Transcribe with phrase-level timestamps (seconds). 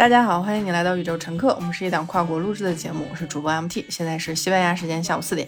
[0.00, 5.46] 大家好，欢迎你来到宇宙乘客，我们是一档跨国录制的节目，我是主播 MT，现在是西班牙时间下午四点。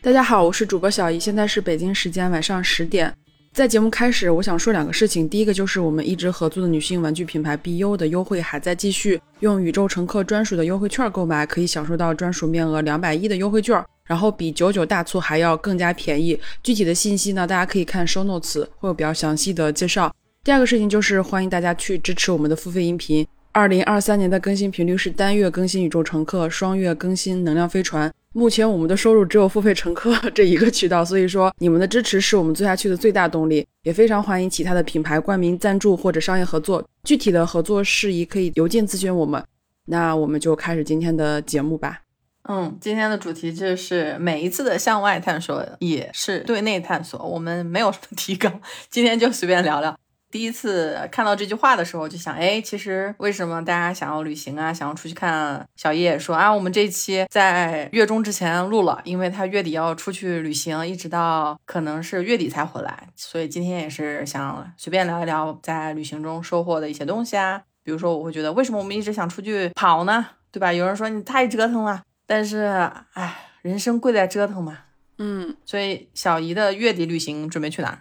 [0.00, 3.14] 大家好，我是主播小姨，现在是北京时间晚上十点。
[3.52, 16.36] 在节目开始，我想说两个事情，第一个就是我们一直合作的女性玩具品牌 BU 的优惠还在继续，用宇宙乘客专属的优惠券购买，可以享受到专属面额两百一的优惠券，然后比九九大促还要更加便宜。
[16.64, 20.12] 具体的信息呢，大家可以看 show notes，会有比较详细的介绍。
[20.42, 23.24] 第二个事情就是欢迎大家去支持我们的付费音频。
[23.54, 28.10] 二零二三年的更新频率是单月更新宇宙乘客，双月更新能量飞船。
[28.32, 33.66] 目前我们的收入只有付费乘客这一个渠道，所以说你们的支持是我们做下去的最大动力。
[33.82, 39.44] 也非常欢迎其他的品牌冠名赞助或者商业合作，具体的合作事宜可以邮件咨询我们。
[39.84, 42.00] 那我们就开始今天的节目吧。
[42.48, 49.94] 嗯，今天的主题就是每一次的向外探索也是对内探索，我们没有什么提纲，今天就随便聊聊。
[50.32, 55.64] 第一次看到这句话的时候，就想，哎，其实为什么大家想要旅行啊，想要出去看？
[55.76, 67.62] 小叶说啊，我们这期在月中之前录了，因为他月底要出去旅行，一直到可能是月底才回来，所以今天也是想随便聊一聊在旅行中收获的一些东西啊。
[67.84, 70.26] 比如说，我会觉得为什么我们一直想出去跑呢？
[70.50, 70.72] 对吧？
[70.72, 74.78] 有人说你太折腾了，但是，哎，人生贵在折腾嘛。
[75.18, 77.98] 嗯，所以小姨的月底旅行准备去哪儿？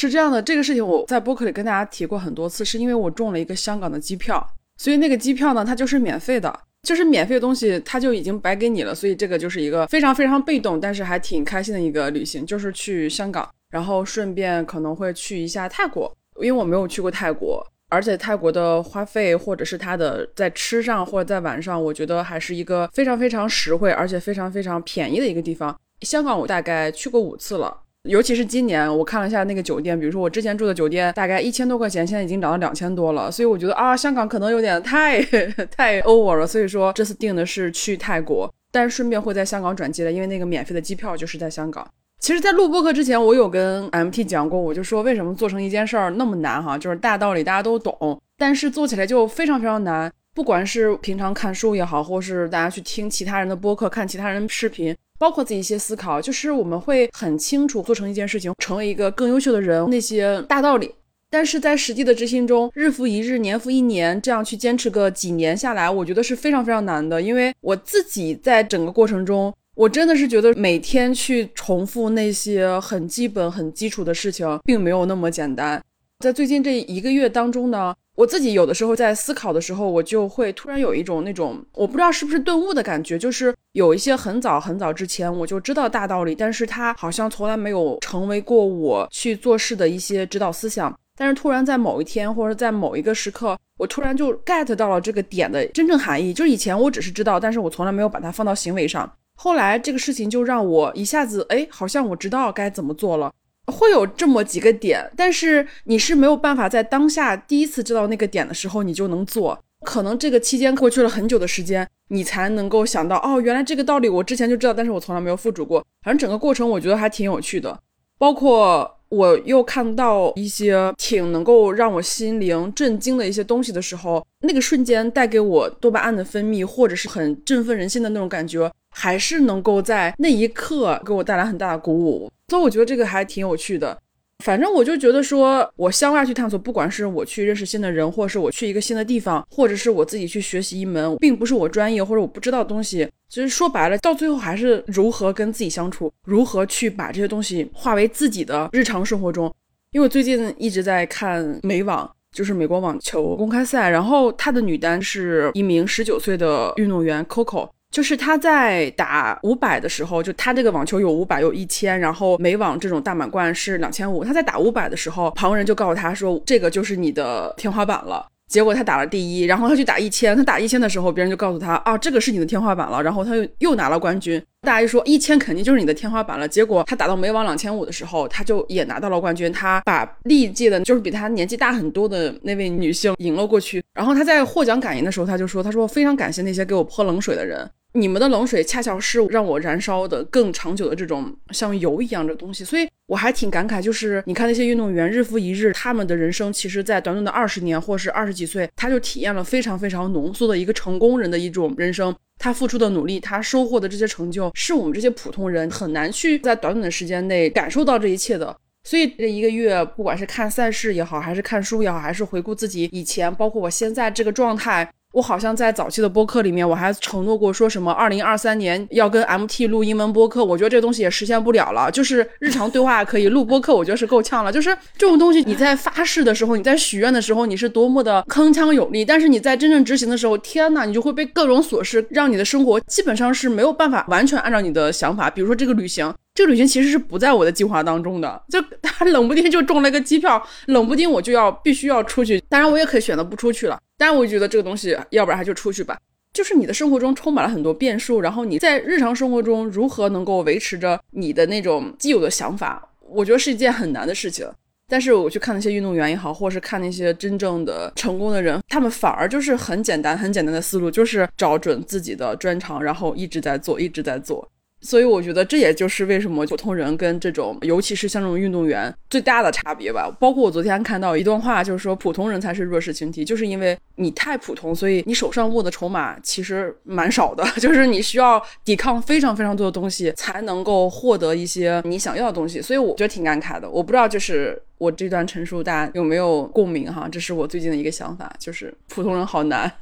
[0.00, 25.76] 是这样的，这个事情我在播客里跟大家提过很多次，是因为我中了一个香港的机票，所以那个机票呢，它就是免费的，就是免费的东西，它就已经白给你了，所以这个就是一个非常非常被动，但是还挺开心的一个旅行，就是去香港，然后顺便可能会去一下泰国，因为我没有去过泰国，而且泰国的花费或者是它的在吃上或者在玩上，我觉得还是一个非常非常实惠而且非常非常便宜的一个地方。
[26.02, 27.76] 香港我大概去过五次了。
[28.04, 33.30] 尤其是今年，我看了一下那个酒店，比如说我之前住的酒店，大概一千多块钱，现在已经涨到两千多了。
[33.30, 35.20] 所以我觉得啊，香港可能有点太
[35.70, 36.46] 太 over 了。
[36.46, 41.86] 所以说这次定的是去泰国，但是顺便会在香港转机的，因为那个免费的机票就是在香港。
[42.20, 50.10] 其实，在录播课之前，我有跟 MT 讲过，我就说为什么做成一件事儿那么难哈，就是大道理大家都懂，但是做起来就非常非常难。
[50.34, 54.96] 不管是平常看书也好，或是大家去听其他人的播客、看其他人视频。
[55.18, 60.90] 包括自己一些思考，就是我们会很清楚做成一件事情，成为一个更优秀的人那些大道理，
[61.28, 67.20] 但是在实际的执行中，日复一日，年复一年，这样去坚持个几年下来，我觉得是非常非常难的。
[67.20, 75.82] 因为我自己在整个过程中，我真的是觉得每天去重复那些很基本、很基础的事情，并没有那么简单。
[76.20, 77.94] 在最近这一个月当中呢。
[78.18, 90.92] 我自己有的时候在思考的时候，我就会突然有一种那种我不知道是不是顿悟的感觉，就是有一些很早很早之前我就知道大道理，但是它好像从来没有成为过我去做事的一些指导思想。
[91.16, 96.34] 但是突然在某一天或者在某一个时刻，我突然就 get 到了这个点的真正含义。
[96.34, 99.08] 就是以前我只是知道，但是我从来没有把它放到行为上。
[99.36, 103.30] 后来这个事情就让我一下子哎，好像我知道该怎么做了。
[103.70, 109.58] 会有这么几个点，但是你是没有办法在当下第一次知道那个点的时候，你就能做。
[109.82, 115.84] 可能这个期间过去了很久的时间，你才能够想到，哦，原来这个道理我之前就知道，但是我从来没有付诸过。
[116.02, 117.78] 反正整个过程我觉得还挺有趣的，
[118.18, 132.30] 包括我又看到一些挺能够让我心灵震惊的一些东西的时候，那个瞬间带给我多巴胺的分泌，或者是很振奋人心的那种感觉，还是能够在那一刻给我带来很大的鼓舞。
[132.48, 133.98] 所以我觉得这个还挺有趣的，
[134.44, 149.54] 反正我就觉得说，我向外去探索，不管是我去认识新的人，或者是我去一个新的地方，或者是我自己去学习一门并不是我专业或者我不知道的东西，其实说白了，到最后还是如何跟自己相处，如何去把这些东西化为自己的日常生活中。
[149.92, 157.68] 因为最近一直在看美网，就是美国网球公开赛，然后他的女单是一名十九岁的运动员 Coco。
[157.90, 164.22] 就是他在打五百的时候，就他这个网球有五百有一千，然后美网这种大满贯是两千五。
[164.22, 168.26] 他在打五百的时候，旁人就告诉他说，这个就是你的天花板了。
[168.48, 173.02] 结果他打了第一，然后他去打一千，他打一千的时候，别人就告诉他啊，这个是你的天花板了。
[173.02, 174.42] 然后他又又拿了冠军。
[174.62, 176.48] 大家就说一千肯定就是你的天花板了。
[176.48, 179.52] 结果他打到美网两千五的时候，他就也拿到了冠军。
[179.52, 183.82] 他把历届的，就是比他年纪大很多的那位女性赢了过去。
[183.94, 187.68] 然后他在获奖感言的时候，他就说，他说非常感谢那些给我泼冷水的人。
[187.92, 193.82] 你们的冷水恰巧是让我燃烧的更长久的这种像油一样的东西，所以我还挺感慨。
[193.82, 202.14] 就是你看那些运动员日复一日，他们的人生其实，在短短的二十年或是二十几岁，他就体验了非常非常浓缩的一个成功人的一种人生。
[202.38, 208.56] 他付出的努力，他收获的这些成就，是我们这些普通人很难去在短短的时间内感受到这一切的。
[208.84, 214.88] 所以这一个月，不管是看赛事也好，还是看书也好，还是回顾自己以前，包括我现在这个状态。
[215.18, 221.90] 我好像在早期的播客里面，我还承诺过说什么二零二三年要跟 MT 录英文播客，我觉得这东西也实现不了了。
[221.90, 224.52] 就是日常对话可以录播客，我觉得是够呛了。
[224.52, 235.28] 就是这种东西，你在发誓的时候，你在许愿的时候，你是多么的铿锵有力，但是你在真正执行的时候，天呐，你就会被各种琐事让你的生活基本上是没有办法完全按照你的想法。
[235.28, 242.40] 比如说这个旅行，这个旅行其实是不在我的计划当中的，就他冷不丁就中了一个机票，冷不丁我就要必须要出去。
[242.48, 243.76] 当然我也可以选择不出去了。
[243.96, 245.98] 但是我觉得这个东西，要不然他就出去吧。
[246.32, 254.48] 就是你的生活中充满了很多变数，然后你在日常生活中如何能够维持着你的那种既有的想法，我觉得是一件很难的事情。
[254.86, 264.48] 但是我去看那些运动员也好，或是看那些真正的成功的人，他们反而就是很简单、很简单的思路，就是找准自己的专长，然后一直在做，一直在做。
[264.80, 270.08] 所以我觉得这也就是为什么普通人跟这种，尤其是像这种运动员最大的差别吧。
[270.20, 282.62] 包括我昨天看到一段话，就是说普通人才是弱势群体，就是因为你太普通，所以你手上握的筹码其实蛮少的， 就是你需要抵抗非常非常多的东西，才能够获得一些你想要的东西。
[282.62, 283.68] 所以我觉得挺感慨的。
[283.68, 287.08] 我不知道就是我这段陈述大家有没有共鸣哈？
[287.10, 289.72] 这是我最近的一个想法，就是普通人好难。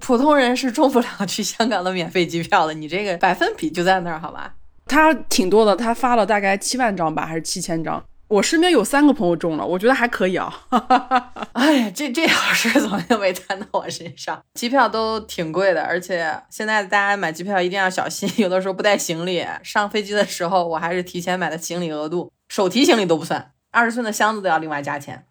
[0.00, 4.54] 普通人是中不了去香港的免费机票的，你这个 百分比就在那儿，好吧？
[4.86, 8.02] 他挺多的，他发了大概七万张吧，还是七千张？
[8.28, 10.66] 我身边有三个朋友中了，我觉得还可以啊。
[11.52, 14.38] 哎呀，这这好事怎么又没摊到我身上？
[14.54, 19.46] 机票都挺贵的，而且现在大家买机票一定要小心，有的时候不带行李。
[19.62, 25.24] 上飞机的时候，我还是提前买的行李额度，手提行李都不算，二十寸的箱子都要另外加钱。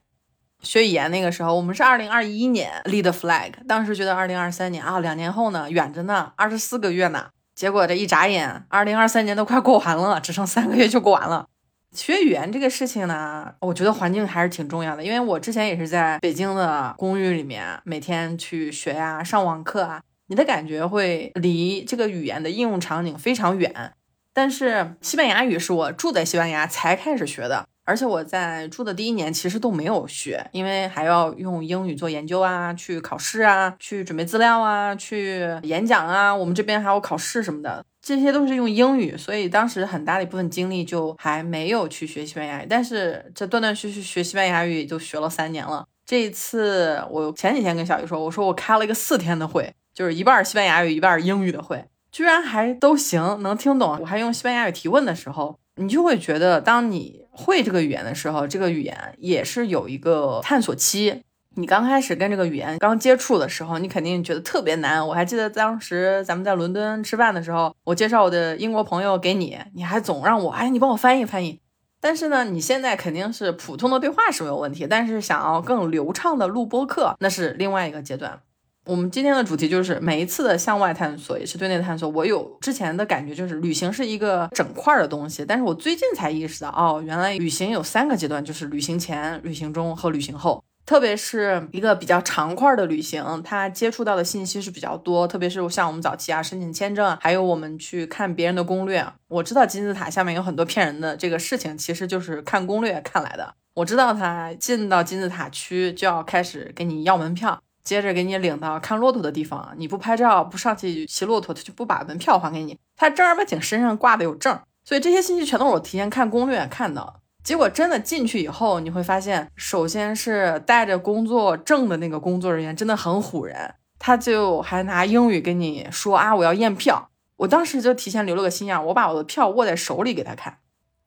[0.67, 7.27] 学语言那个时候，我们是二零二一年立的 flag，当时觉得二零二三年啊，两年后呢，远着呢，二十四个月呢。
[7.55, 11.47] 结果这一眨眼，二零二三年都快过完了，只剩三个月就过完了。
[11.95, 23.93] 学语言这个事情呢，我觉得环境还是挺重要的，因为我之前也是在北京的公寓里面，每天去学呀，上网课啊，你的感觉会离这个语言的应用场景非常远。
[24.33, 27.65] 但是西班牙语是我住在西班牙才开始学的。
[27.87, 36.35] 而且我在住的第一年其实都没有学，因为还要用英语做研究啊，去考试啊，去准备资料啊，去演讲啊。
[36.35, 42.67] 我们这边还有考试什么的，这些都是用英语，所以当时很大的一部分精力就还没有去学西班牙语。
[42.69, 45.85] 但是这断断续续学西班牙语就学了三年了。
[46.05, 53.97] 这一次我前几天跟小鱼说，我说我开了一个四天的会，就是一半西班牙语，一半英语的会，居然还都行，能听懂。
[54.01, 55.57] 我还用西班牙语提问的时候。
[55.79, 61.21] 你就会觉得，当你会这个语言的时候，这个语言也是有一个探索期。
[61.55, 65.07] 你刚开始跟这个语言刚接触的时候，你肯定觉得特别难。
[65.07, 71.59] 我还记得当时咱们在伦敦吃饭的时候，我介绍我的英国朋友给你，你还总让我，哎，你帮我翻译翻译。
[71.99, 78.39] 但是呢，你现在肯定是普通的对话是没有问题，但是想要更流畅的录播课，那是另外一个阶段。
[78.87, 82.07] 我们今天的主题就是每一次的向外探索也是对内探索。
[82.09, 90.63] 我有之前的感觉就是旅行是一个整块的东西，但是我最近才意识到，哦，原来旅行有三个阶段，就是旅行前、旅行中和旅行后。
[90.85, 95.27] 特别是一个比较长块的旅行，它接触到的信息是比较多。
[95.27, 99.05] 特别是像我们早期啊，申请签证，还有我们去看别人的攻略。
[99.27, 103.53] 我知道金字塔下面有很多骗人的这个事情，其实就是看攻略看来的。
[103.73, 107.61] 我知道他进到金字塔区就要开始给你要门票。
[107.87, 112.77] 接着给你领到看骆驼的地方，你不拍照不上去骑骆驼，他就不把门票还给你。
[112.97, 117.21] 他正儿八经身上挂的有证，所以这些信息全都是我提前看攻略看到。
[117.45, 127.09] 结果真的进去以后，你会发现，首先是带着工作证的那个工作人员真的很唬人，他就还拿英语跟你说啊，我要验票。
[127.37, 130.57] 我当时就提前留了个心眼，我把我的票握在手里给他看，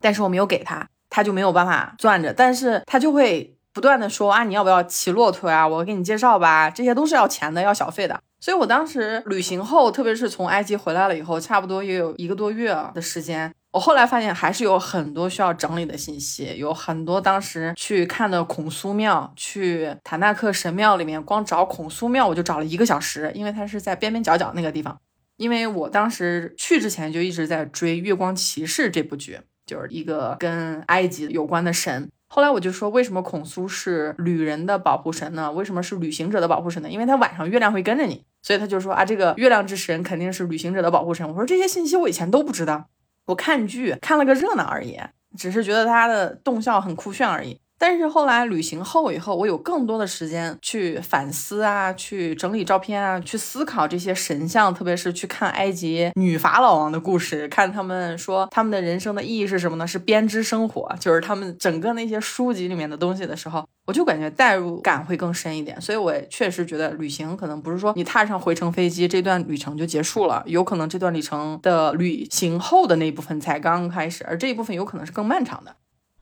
[0.01, 3.55] 但是我没有给他，他就没有办法攥着，但是他就会。
[3.73, 5.67] 不断的说啊，你要不要骑骆驼啊？
[5.67, 8.21] 我给你介绍吧，这些都是要钱的，要小费的。
[8.41, 13.53] 所以我当时旅行后，特别是从埃及回来了以后，差不多也有一个多月的时间。
[13.73, 24.99] 我后来发现还是有很多需要整理的信息，有很多当时去看的孔苏庙，去塔纳克神庙里面，光找孔苏庙我就找了一个小时，因为它是在边边角角那个地方。
[25.37, 32.11] 因为我当时去之前就一直在追《月光骑士》这部剧，就是一个跟埃及有关的神。
[32.33, 35.51] 后来我就说，为什么孔苏是旅人的保护神呢？
[35.51, 36.89] 为什么是旅行者的保护神呢？
[36.89, 41.29] 因为他晚上月亮会跟着你，所以他就说啊，这个月亮之神肯定是旅行者的保护神。
[41.29, 42.87] 我说这些信息我以前都不知道，
[43.27, 44.97] 我看剧看了个热闹而已，
[45.37, 47.61] 只是觉得他的动效很酷炫而已。
[47.81, 59.87] 但是后来旅行后以后，我有更多的时间去反思啊，去整理照片啊，去思考这些神像，特别是去看埃及女法老王的故事，看他们说他们的人生的意义是什么呢？
[59.87, 63.67] 是编织生活，就是他们整个那些书籍里面的东西的时候。
[63.87, 65.81] 我就感觉代入感会更深一点。
[65.81, 75.75] 所以我确实觉得旅行可能不是说你踏上回程飞机这段旅程就结束了，有可能这段旅程的旅行后的那一部分才刚刚开始，而这一部分有可能是更漫长的。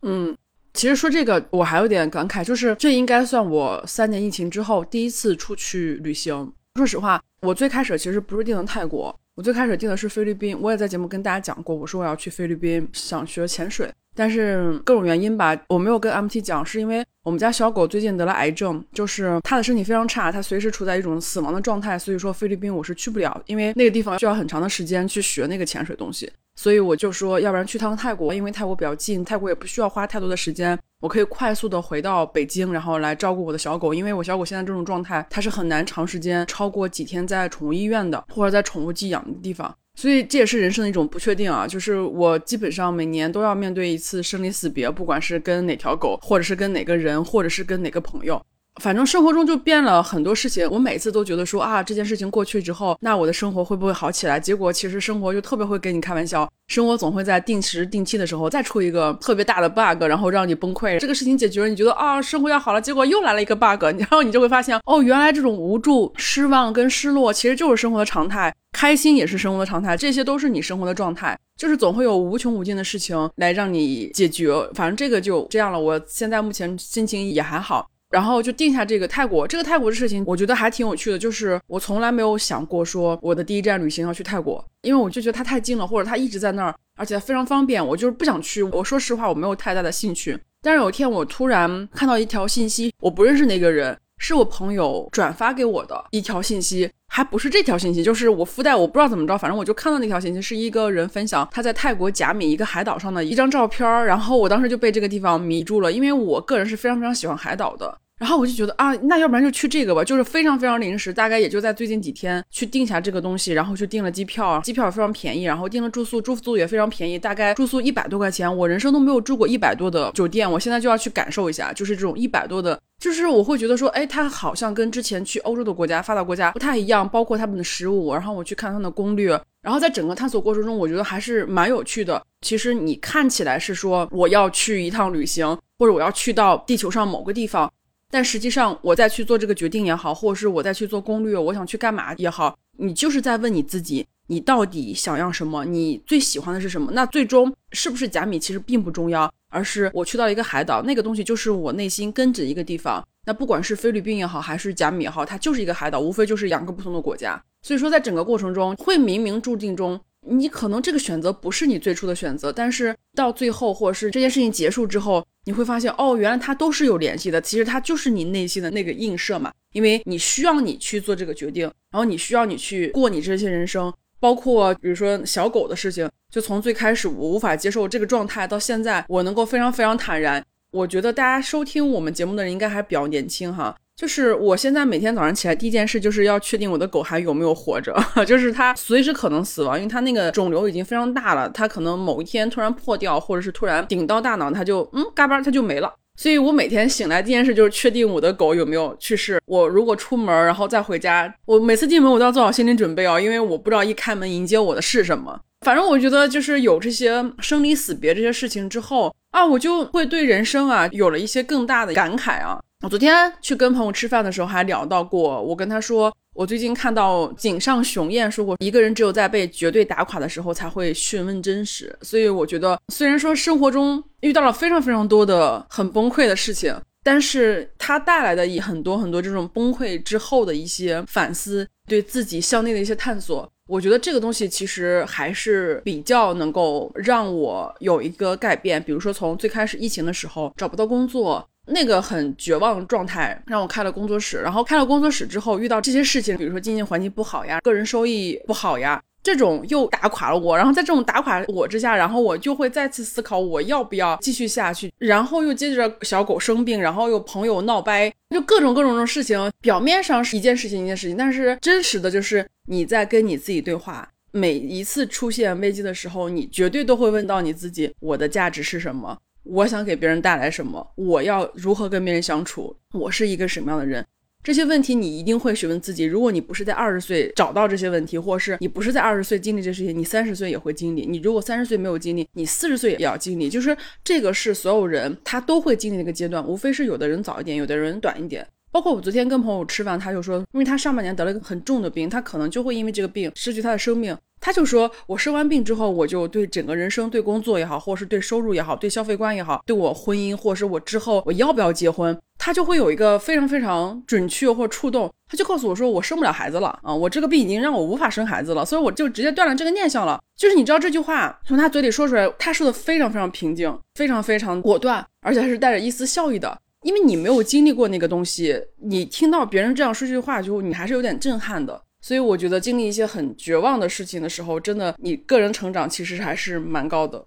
[0.03, 0.37] 嗯。
[0.75, 6.53] 其实说这个，我还有点感慨，就是这应该算我三年疫情之后第一次出去旅行。
[6.77, 10.57] 说实话，我最开始其实不是订的泰国，我最开始订的是菲律宾。
[10.61, 13.91] 我也在节目跟大家讲过，我说我要去菲律宾，想学潜水。
[14.15, 21.97] 但是各种原因吧，我没有跟 MT 讲，是因为我们家小狗最近得了癌症，就是它的身体非常差，它随时处在一种死亡的状态。
[21.97, 26.29] 所以说菲律宾我是去不了，因为那个地方需要很长的时间去学那个潜水东西。
[26.59, 33.95] 所以我就说，要不然去趟泰国，因为泰国比较近，泰国也不需要花太多的时间，我可以快速的回到北京，然后来照顾我的小狗。
[33.95, 39.73] 因为我小狗现在这种状态，它是很难长时间超过几天在宠物医院的，或者在宠物寄养的地方。
[39.95, 48.41] 所以这也是人生的一种不确定啊，就是我基本上每年都要面对一次生离死别，不管是跟哪条狗，或者是跟哪个人，或者是跟哪个朋友。
[48.81, 54.39] 反正生活中就变了很多事情，我每次都觉得说啊，这件事情过去之后，那我的生活会不会好起来？
[54.39, 60.99] 结果其实生活就特别会跟你开玩笑，生活总会在定时定期的时候再出一个特别大的 bug，然后让你崩溃。
[60.99, 74.53] 这个事情解决了，你觉得啊，生活要好了，结果又来了一个 bug，然后你就会发现，哦，原来这种无助、失望跟失落其实就是生活的常态，开心也是生活的常态，这些都是你生活的状态，就是总会有无穷无尽的事情来让你解决。
[74.75, 77.89] 反正这个就这样了，我现在目前心情也还好。
[78.11, 81.19] 然后就定下这个泰国，这个泰国的事情，我觉得还挺有趣的。
[81.19, 87.87] 就是我从来没有想过说我的第一站旅行要去泰国，因为我就觉得它太近了，或者它一直在那儿，而且非常方便。
[87.87, 88.63] 我就是不想去。
[88.63, 90.39] 我说实话，我没有太大的兴趣。
[90.63, 107.97] 但是有一天，我突然看到一条信息，我不认识那个人，是我朋友转发给我的一条信息，还不是这条信息，就是我附带，我不知道怎么着，反正我就看到那条信息，是一个人分享他在泰国甲米一个海岛上的一张照片，然后我当时就被这个地方迷住了，因为我个人是非常非常喜欢海岛的。
[108.19, 132.21] 然后我就觉得啊，那要不然就去这个吧，就是非常非常临时，大概也就在最近几天去定下这个东西，然后去订了机票，机票也非常便宜，然后订了住宿，住宿也非常便宜，大概住宿一百多块钱，我人生都没有住过一百多的酒店，我现在就要去感受一下，就是这种一百多的，就是我会觉得说，哎，它好像跟之前去欧洲的国家、发达国家不太一样，包括他们的食物，然后我去看他们的攻略，然后在整个探索过程中，我觉得还是蛮有趣的。
[132.41, 135.47] 其实你看起来是说我要去一趟旅行，
[135.79, 137.73] 或者我要去到地球上某个地方。
[138.11, 145.65] 但实际上，我再去做这个决定也好，或者是我再去做攻略，我想去干嘛也好，你就是在问你自己，你到底想要什么？
[145.65, 146.93] 你最喜欢的是什么？
[146.93, 153.05] 那最终是不是贾米其实并不重要，而是我去到一个海岛，那个东西就是我内心根植一个地方。
[153.27, 157.43] 那不管是菲律宾也好，还是贾米也好，它就是一个海岛，无非就是两个不同的国家。
[157.63, 160.01] 所以说，在整个过程中，会冥冥注定中。
[160.27, 167.41] 你可能这个选择不是你最初的选择，但是到最后，或者是这件事情结束之后，你会发现，哦，原来它都是有联系的。
[167.41, 180.45] 其实它就是你内心的那个映射嘛，因为你需要你去做这个决定，然后你需要你去过你这些人生，包括比如说小狗的事情，就从最开始我无法接受这个状态，到现在我能够非常非常坦然。
[180.71, 183.75] 我觉得大家收听我们节目的人应该还比较年轻哈。
[183.97, 187.93] 就是我现在每天早上起来第一件事就是要确定我的狗还有没有活着，
[188.25, 195.93] 就是它随时可能死亡，因为它那个肿瘤已经非常大了，它可能某一天突然破掉，或者是突然顶到大脑，它就嗯嘎巴它就没了。
[196.19, 199.41] 所以我每天醒来第一件事就是确定我的狗有没有去世。
[199.47, 205.39] 我如果出门然后再回家，我每次进门我都要做好心理准备哦，因为我不知道一开门迎接我的是什么。
[205.65, 212.59] 反正我觉得就是有这些生离死别这些事情之后啊，我就会对人生啊有了一些更大的感慨啊。
[212.83, 221.93] 我昨天去跟朋友吃饭的时候还聊到过，我跟他说，我最近看到井上雄彦说过，一个人只有在被绝对打垮的时候才会询问真实。
[222.03, 238.81] 所以我觉得，虽然说生活中遇到了非常非常多的很崩溃的事情，但是它带来的以很多很多这种崩溃之后的一些反思，对自己向内的一些探索，我觉得这个东西其实还是比较能够让我有一个改变。
[238.81, 241.45] 比如说从最开始疫情的时候找不到工作。
[241.69, 250.57] 那个很绝望状态让我开了工作室，然后开了工作室之后遇到这些事情，比如说经济环境不好呀，个人收益不好呀，这种又打垮了我。
[250.57, 254.93] 然后在这种打垮我之下，然后我就会再次思考我要不要继续下去。
[254.99, 259.51] 然后又接着小狗生病，然后又朋友闹掰，就各种各种的事情。
[259.61, 264.09] 表面上是一件事情一件事情，但是真实的就是你在跟你自己对话。
[264.31, 269.17] 每一次出现危机的时候，你绝对都会问到你自己：我的价值是什么？
[269.45, 270.87] 我想给别人带来什么？
[270.97, 272.77] 我要如何跟别人相处？
[272.93, 274.05] 我是一个什么样的人？
[274.43, 276.05] 这些问题你一定会询问自己。
[276.05, 281.07] 如果你不是在二十岁找到这些问题，或是你不是在二十岁经历这事情，你三十岁也会经历。
[281.07, 283.51] 你如果三十岁没有经历，你四十岁也要经历。
[283.51, 288.47] 就是这个是所有人他都会经历的一个阶段，无非是有的人早一点，有的人短一点。
[288.71, 294.17] 包括我昨天跟朋友吃饭，他就说，因为他上半年得了一个很重的病，他可能就会因为这个病失去他的生命。
[294.41, 305.11] 他就说，我生完病之后，我就对整个人生、对工作也好，或者是对收入也好，对消费观也好，对我婚姻，或是我之后我要不要结婚，他就会有一个非常非常准确或触动。
[305.31, 310.19] 他就告诉我说，我生不了孩子了啊，我这个病已经让我无法生孩子了，所以我就直接断了这个念想了。
[310.37, 316.59] 就是你知道这句话从他嘴里说出来，他说的非常非常平静，非常非常果断，而且还是带着一丝笑意的。
[316.83, 321.83] 因为你没有经历过那个东西，你听到别人这样说句话之后，你还是有点震撼的。
[322.01, 327.25] 所以我觉得经历一些很绝望的事情的时候，真的你个人成长其实还是蛮高的。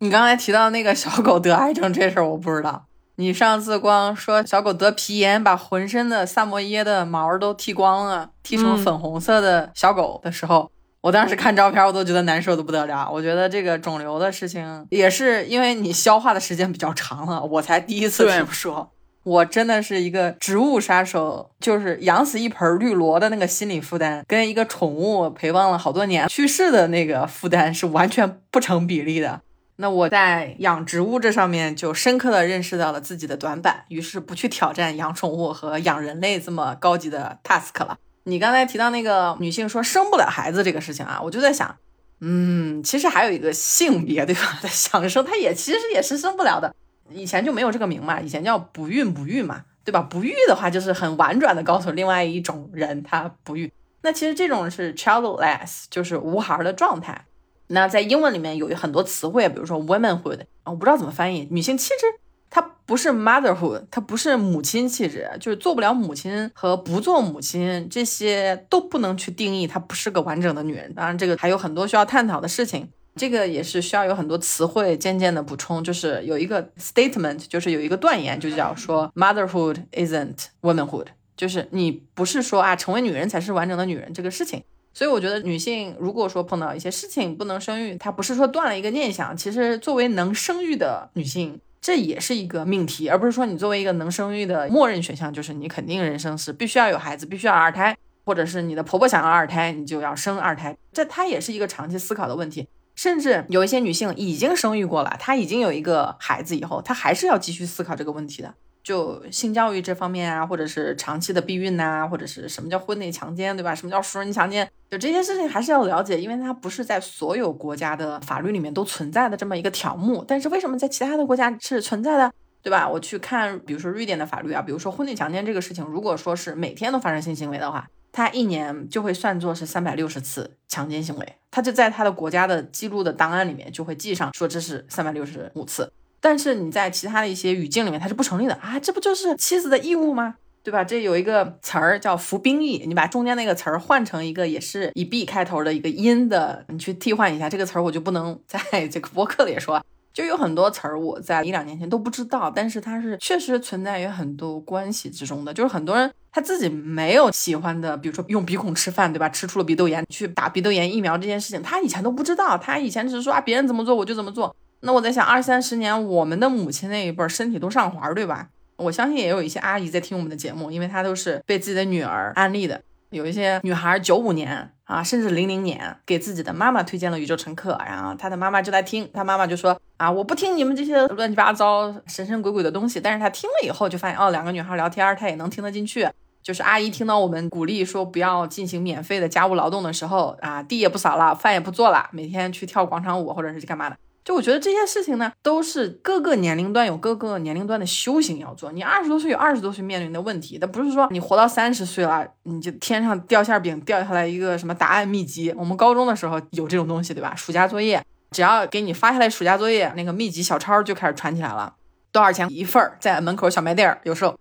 [0.00, 2.86] 你刚才提到那个小狗得癌症这事儿，我不知道。
[3.16, 10.70] 你上次光说小狗得皮炎，把浑身的萨摩耶的毛都剃光了，剃成粉红色的小狗的时候，
[11.00, 13.10] 我当时看照片我都觉得难受的不得了。
[13.12, 18.92] 我觉得这个肿瘤的事情也是因为你消化的时间比较长了，我才第一次听说。
[19.24, 29.42] 我真的是一个植物杀手，就是养死一盆绿萝的那个心理负担，跟一个宠物陪伴了好多年去世的那个负担是完全不成比例的。
[29.76, 37.96] 那我在养植物这上面就深刻的认识到了自己的短板，于是不去挑战养宠物和养人类这么高级的 task 了。
[38.24, 41.76] 你刚才提到那个女性说生不了孩子这个事情啊，我就在想，
[42.20, 44.58] 嗯，其实还有一个性别对吧？
[44.68, 46.74] 想生，她也其实也是生不了的。
[47.10, 50.02] 以前就没有这个名嘛，以前叫不孕不育嘛，对吧？
[50.02, 53.72] 不育的话就是很婉转的告诉另外一种人他不育。
[54.02, 57.24] 那其实这种是 childless，就是无孩的状态。
[57.68, 62.06] 那在英文里面有很多词汇，比如说 womanhood，我不知道怎么翻译，女性气质，
[62.48, 70.94] 它不是 motherhood，它不是母亲气质，就是做不了母亲和不做母亲这些都不能去定义她不是个完整的女人。
[70.94, 72.88] 当然，这个还有很多需要探讨的事情。
[73.18, 84.62] 这个也是需要有很多词汇渐渐的补充，就是有一个 statement，就是有一个断言，就叫说 motherhood isn't womanhood，就是你不是说啊成为女人才是完整的女人这个事情。
[84.94, 102.66] 所以我觉得女性如果说碰到一些事情不能生育，她不是说断了一个念想，其实作为能生育的女性，这也是一个命题，而不是说你作为一个能生育的默认选项，就是你肯定人生是必须要有孩子，必须要二胎，或者是你的婆婆想要二胎，你就要生二胎，这它也是一个长期思考的问题。
[102.98, 108.52] 甚至有一些女性已经生育过了，她已经有一个孩子以后，她还是要继续思考这个问题的。
[108.82, 113.72] 就性教育这方面啊，或者是长期的避孕呐，或者是什么叫婚内强奸，对吧？
[113.72, 114.68] 什么叫熟人强奸？
[114.90, 120.24] 就这些事情还是要了解，因为它不是在所有国家的法律里面都存在的这么一个条目。
[120.26, 122.32] 但是为什么在其他的国家是存在的，
[122.64, 122.88] 对吧？
[122.88, 127.88] 我去看，比如说瑞典的法律啊，比如说婚内强奸这个事情，如果说是每天都发生性行为的话。
[128.10, 135.92] 他一年就会算作是三百六十次强奸行为，他就在他的国家的记录的档案里面就会记上说这是三百六十五次。
[136.20, 138.78] 但是你在其他的一些语境里面，它是不成立的啊！
[138.80, 140.34] 这不就是妻子的义务吗？
[140.64, 140.82] 对吧？
[140.82, 149.80] 这有一个词儿叫服兵役，你把中间那个词儿换成一个也是以 b 开头的一个音的，你去替换一下这个词儿，我就不能在这个博客里说。
[150.18, 155.54] 就有很多词儿，我在一两年前都不知道，但是它是确实存在于很多关系之中的。
[155.54, 159.28] 就是很多人他自己没有喜欢的，比如说用鼻孔吃饭，对吧？
[159.28, 164.56] 吃出了鼻窦炎去打鼻窦炎疫苗这件事情，他以前都不知道，他以前只是说啊，别人怎么做我就怎么做。
[164.80, 168.48] 那我在想，二三十年，我们的母亲那一辈身体都上环，对吧？
[168.74, 172.82] 我相信也有一些阿姨在听我们的节目，因为她都是被自己的女儿安利的。
[173.10, 183.00] 有一些女孩九五年啊，甚至零零年给自己的妈妈推荐了《宇宙乘客》，然后她的妈妈就在听，她妈妈就说啊，我不听你们这些乱七八糟、神神鬼鬼的东西。
[183.00, 186.08] 但是她听了以后就发现，哦，两个女孩聊天，她也能听得进去。
[186.42, 193.96] 就是阿姨听到我们鼓励说不要进行免费的家务劳动的时候啊，地也不扫了，饭也不做了，每天去跳广场舞或者是去干嘛的。
[194.28, 198.70] 就我觉得这些事情呢，都是各个年龄段有各个年龄段的修行要做。
[198.70, 205.50] 你二十多岁有二十多岁面临的问题，但不是说你活到三十岁了，你就天上掉馅饼掉下来一个什么答案秘籍。
[205.56, 207.34] 我们高中的时候有这种东西，对吧？
[207.34, 211.76] 暑假作业只要给你发下来暑假作业，那个秘籍小抄就开始传起来了，
[212.12, 214.38] 多少钱一份儿，在门口小卖店有售。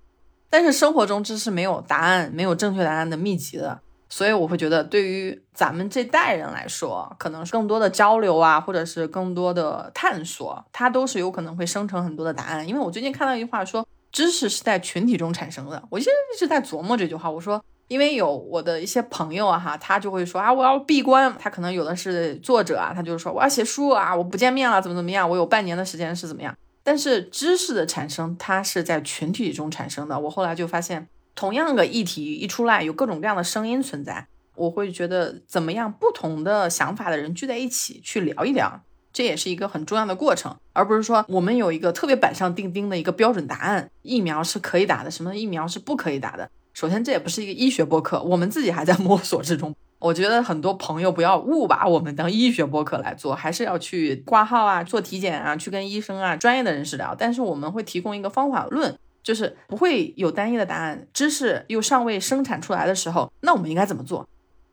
[0.49, 3.79] 但是生活中这是没有答案、没有正确答案的秘籍的。
[4.09, 12.67] 所以我会觉得，对于咱们这代人来说，可能是更多的交流啊，或者是更多的探索，它都是有可能会生成很多的答案。
[12.67, 15.83] 因为我最近看到一句话说，知识是在群体中产生的。
[15.89, 17.29] 我其实一直在琢磨这句话。
[17.29, 21.35] 我说，因为有我的一些朋友啊，哈，他就会说啊，我要闭关。
[21.37, 25.29] 他可能有的是作者啊，他就说我要写书啊，我不见面了，怎么怎么样？
[25.29, 26.55] 我有半年的时间是怎么样？
[26.81, 30.17] 但是知识的产生，它是在群体中产生的。
[30.17, 31.09] 我后来就发现。
[31.37, 38.81] 同样个议题一出来，有各种各样的声音存在，我会觉得怎么样，不同的想法的人聚在一起去聊一聊，
[39.13, 46.49] 这也是一个很重要的过程，而不是说我们有一个特别板上钉钉的一个标准答案，疫苗是可以打的，什么疫苗是不可以打的。
[46.73, 49.75] 首先，这也不是一个医学博客，我们自己还在摸索之中。
[49.99, 57.15] 我觉得很多朋友不要误把我们当医学博客来做，还是要去挂号啊、做体检啊、去跟医生啊、专业的人士聊。
[57.15, 61.07] 但是我们会提供一个方法论，就是不会有单一的答案。
[61.13, 64.27] 知识又尚未生产出来的时候，那我们应该怎么做？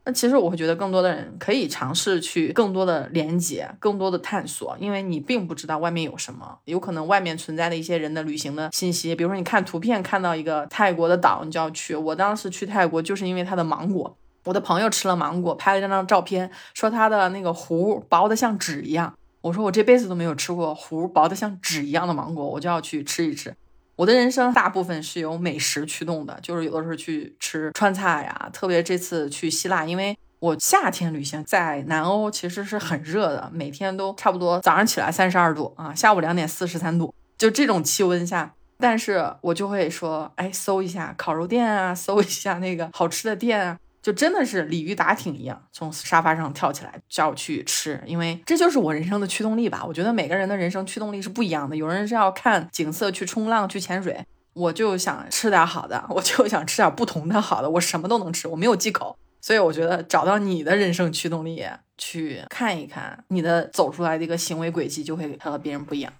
[0.07, 9.14] 那其实我会觉得更多的人可以尝试去更多的连接、更多的探索，因为你并不知道外面有什么，有可能外面存在的一些人的旅行的信息。
[9.14, 11.96] 比如说你看图片看到一个泰国的岛，你就要去。
[11.96, 14.14] 我当时去泰国就是因为它的芒果。
[14.44, 19.14] 我的朋友吃了芒果，拍了张张照片，说他的那个核薄的像纸一样。
[19.40, 23.54] 我说我这辈子都没有吃过核薄的像纸一样的芒果，我就要去吃一吃。
[23.96, 43.78] 我的人生大部分是由美食驱动的，就是有的时候去吃川菜呀，特别这次去希腊，因为我夏天旅行在南欧其实是很热的，每天都差不多早上起来三十二度啊，下午两点四十三度，就这种气温下，但是我就会说，哎，搜一下烤肉店啊，搜一下那个好吃的店啊。
[44.04, 49.82] 就真的是鲤鱼打挺一样，从沙发上跳起来叫我去吃，因为这就是我人生的驱动力吧。
[49.82, 59.16] 我觉得每个人的人生驱动力是不一样的，有人是要看景色去冲浪去潜水，我就想吃点好的，我就想吃点不同的好的，我什么都能吃，我没有忌口。
[59.40, 61.64] 所以我觉得找到你的人生驱动力，
[61.96, 66.12] 去看一看你的走出来的一个行为轨迹，就会和别人不一样。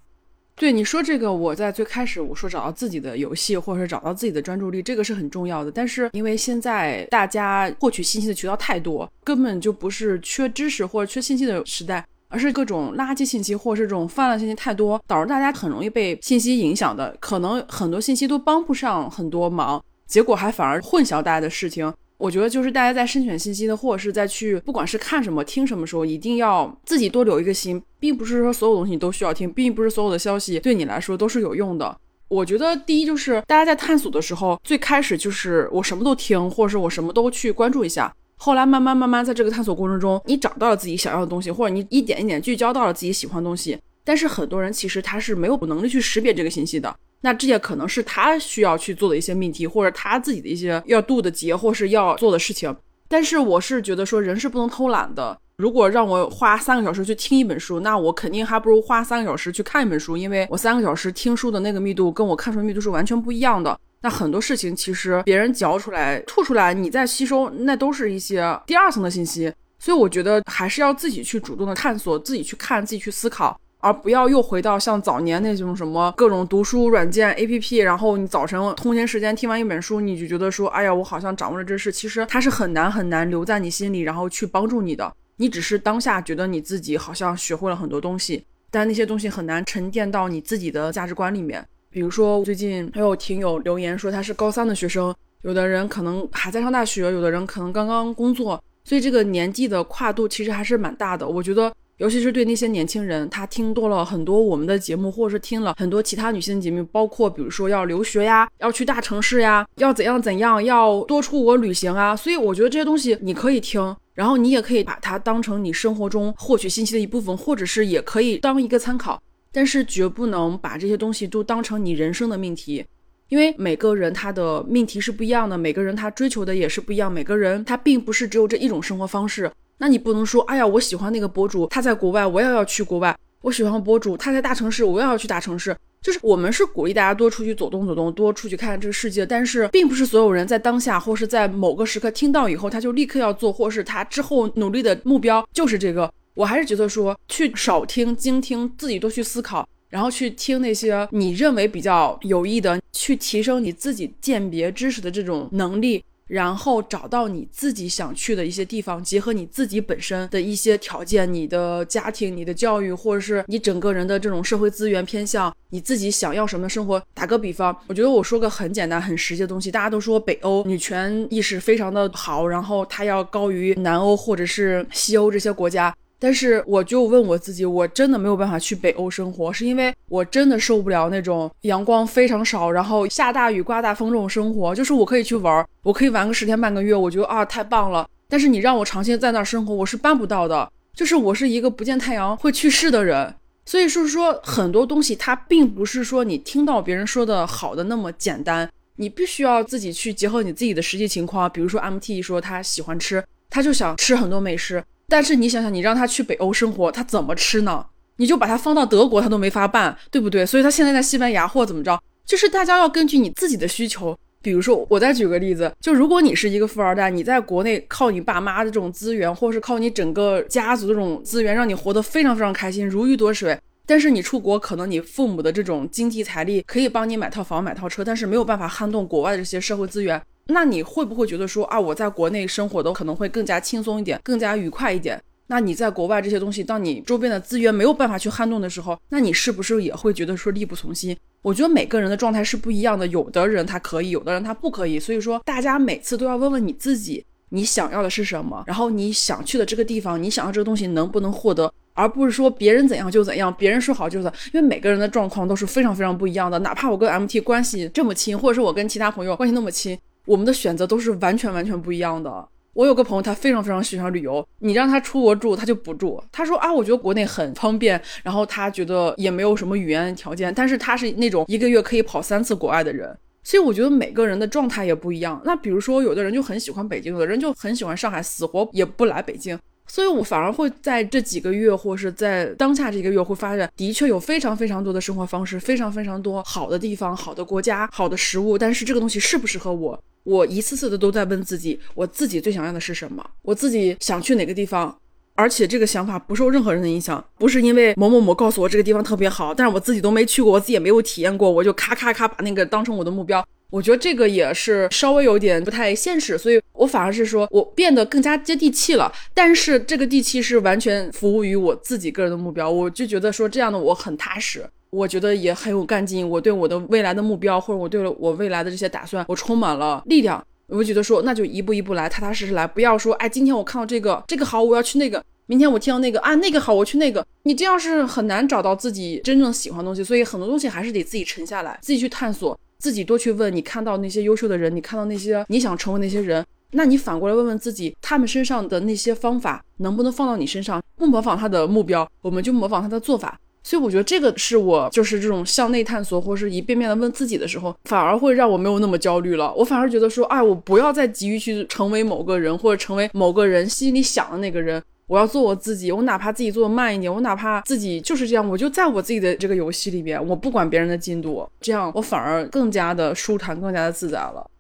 [0.57, 5.71] 对你说这个，我在最开始我说找到自己的游戏，或者是找到自己的专注力，这个是很重要的。
[5.71, 21.93] 但是因为现在大家获取信息的渠道太多，根本就不是缺知识或者缺信息的时代，而是各种垃圾信息或者是这种泛滥信息太多，导致大家很容易被信息影响的，可能很多信息都帮不上很多忙，结果还反而混淆大家的事情。
[22.17, 31.97] 我觉得就是大家在筛选信息的，或者是在去不管是看什么、听什么时候，一定要自己多留一个心，并不是说所有东西你都需要听，并不是所有的消息对你来说都是有用的。
[32.29, 43.79] 我觉得第一就是大家在探索的时候，最开始就是我什么都听，或者是我什么都去关注一下，后来慢慢慢慢在这个探索过程中，你找到了自己想要的东西，或者你一点一点聚焦到了自己喜欢的东西。
[44.05, 46.95] 但是很多人其实他是没有能力去识别这个信息的。
[47.25, 52.77] 那这也可能是他需要去做的一些命题，或者他自己的一些要渡的劫，或是要做的事情。
[53.09, 55.35] 但是我是觉得说，人是不能偷懒的。
[55.57, 63.79] 如果让我花三个小时去听一本书，那我肯定还不如花三个小时去看一本书，因为我三个小时听书的那个密度跟我看书的密度是完全不一样的。
[64.03, 69.51] 那很多事情其实别人嚼出来、吐出来，你在吸收，那都是一些第二层的信息。
[69.79, 73.59] 所以我觉得还是要自己去主动的探索，自己去看，自己去思考。
[73.85, 81.93] 而不要又回到像早年那种什么各种读书软件 A P P，然后你早晨通勤时间听完一本书，你就觉得说，哎呀，我好像掌握了知识。
[81.93, 85.13] 其实它是很难很难留在你心里，然后去帮助你的。
[85.37, 91.63] 你只是当下觉得你自己好像学会了很多东西，但那些东西很难沉淀到你自己的价值观里面。
[91.91, 101.29] 比如说最近还有听友留言说他是高三的学生，有的人可能还在上大学，有的人可能刚刚工作，所以这个年纪的跨度其实还是蛮大的。
[101.29, 101.71] 我觉得。
[101.99, 112.17] 尤其是对那些年轻人，他听多了很多我们的节目，或者是听了很多其他女性的节目，包括比如说要留学呀，要去大城市呀，要怎样怎样，要多出国旅行啊。
[112.17, 122.85] 所以我觉得这些东西你可以听，然后你也可以把它当成你生活中获取信息的一部分，或者是也可以当一个参考，但是绝不能把这些东西都当成你人生的命题，
[123.35, 129.51] 因为每个人他的命题是不一样的，每个人他追求的也是不一样，每个人他并不是只有这一种生活方式。
[129.79, 135.77] 那你不能说，哎呀，我喜欢那个博主，他在国外，我也要去国外；我喜欢博主，他在大城市，我也要去大城市。
[136.01, 139.27] 就是我们是鼓励大家多出去走动走动，多出去看看这个世界。
[139.27, 146.09] 但是，并不是所有人在当下或是在某个时刻听到以后，他就立刻要做，或是他之后努力的目标就是这个。
[146.35, 156.03] 我还是觉得说，去少听、精听，自己多去思考，然后去听那些你认为比较有益的，去提升你自己鉴别知识的这种能力。
[156.27, 167.01] 然后找到你自己想去的一些地方，结合你自己本身的一些条件，你的家庭、你的教育，或者是你整个人的这种社会资源偏向，你自己想要什么生活。
[167.13, 175.95] 打个比方，我觉得我说个很简单、很实际的东西，大家都说北欧女权意识非常的好，然后它要高于南欧或者是西欧这些国家。
[176.25, 184.75] 但是我就问我自己，我真的没有办法去北欧生活，是因为我真的受不了那种阳光非常少，然后下大雨、刮大风这种生活。
[184.75, 188.09] 就是我可以去玩，我可以玩个十天半个月，我觉得啊太棒了。
[188.27, 190.73] 但是你让我长期在那儿生活，我是办不到的。
[190.95, 193.35] 就是我是一个不见太阳会去世的人，
[193.67, 198.67] 所以说说很多东西它并不是说你听到别人说的好的那么简单。
[198.97, 207.87] 你必须要自己去结合你自己的实际情况，比如说 MT 说他喜欢吃，他就想吃很多美食，但是你想想，你让他去北欧生活，他怎么吃呢？
[208.17, 210.47] 你就把他放到德国，他都没法办，对不对？
[210.47, 214.17] 所以他现在在西班牙或怎么着，就是大家要根据你自己的需求。
[214.41, 223.59] 比如说，我再举个例子，就如果你是一个富二代，你在国内靠你爸妈的这种资源，或者是靠你整个家族的这种资源，让你活得非常非常开心，如鱼得水。
[223.87, 230.21] 但是你出国，可能你父母的这种经济财力可以帮你买套房、买套车，但是没有办法撼动国外的这些社会资源。
[230.47, 235.21] 那你会不会觉得说啊，我在国内生活的可能会更加轻松一点，更加愉快一点？
[235.47, 241.17] 那你在国外这些东西，当你周边的资源没有办法去撼动的时候，那你是不是也会觉得说力不从心？
[241.43, 244.99] 我觉得每个人的状态是不一样的，有的人他可以，有的人他不可以。
[244.99, 254.27] 所以说，大家每次都要问问你自己，你想要的是什么，然后你想去的这个地方，你想要这个东西能不能获得，而不是说别人怎样就怎样，别人说好就是。
[254.55, 262.49] 因为每个人的状况都是非常非常不一样的，哪怕我跟 MT 关系这么亲，或者是我跟其他朋友关系那么亲，我们的选择都是完全完全不一样的。
[262.73, 264.45] 我有个朋友，他非常非常喜欢旅游。
[264.59, 266.21] 你让他出国住，他就不住。
[266.33, 270.53] 他说啊，我觉得国内很方便，然后他觉得也没有什么语言条件。
[270.53, 275.41] 但是他是那种一个月可以跑三次国外的人，所以我觉得每个人的状态也不一样。
[275.45, 279.57] 那比如说，有的人就很喜欢北京，有的人就很喜欢上海，死活也不来北京。
[279.95, 288.59] 所以我反而会在这几个月，或是在当下这个月，会发现的确有非常非常多的生活方式，非常非常多好的地方、好的国家、好的食物。
[288.59, 289.97] 但是这个东西适不适合我？
[290.25, 293.25] 我一次次的都在问自己，我自己最想要的是什么？
[293.43, 294.99] 我自己想去哪个地方？
[295.37, 303.45] 而且这个想法不受任何人的影响，不是因为某某某告诉我这个地方特别好，但是我自己都没去过，我自己也没有体验过，我就咔咔咔把那个当成我的目标。
[303.71, 309.13] 我觉得这个也是稍微有点不太现实，所以我反而是说我变得更加接地气了。
[309.33, 314.65] 但是这个地气是完全服务于我自己个人的目标，我就觉得说这样的我很踏实。
[314.91, 320.45] 我觉得也很有干劲，我对我的未来的目标，或者我对我未来的这些打算，我充满了力量。
[320.69, 327.27] 我觉得说，那就一步一步来，踏踏实实来，不要说，哎，今天我看到这个，这个好，我要去那个；明天我听到那个，啊，那个好，我去那个。
[327.43, 333.51] 你这样是很难找到自己真正喜欢的东西，所以很多东西还是得自己沉下来，自己去探索，自己多去问。
[333.57, 340.83] 你看到那些优秀的人，你看到那些你想成为那些人，那你反过来问问自己，他们身上的那些方法能不能放到你身上？
[340.95, 343.41] 不模仿他的目标，我们就模仿他的做法。
[343.63, 349.51] 所以我觉得这个是我就是这种向内探索，或是一遍遍的问自己的时候，反而会让我没有那么焦虑了。
[349.55, 354.83] 我反而觉得说，哎，我不要再急于去成为某个人，或者成为某个人心里想的那个人。
[355.07, 364.51] 我要做我自己，我哪怕自己做的慢一点，我哪怕自己就是这样，我就在我自己的这个游戏里边，我不管别人的进度，这样我反而更加的舒坦，更加的自在了。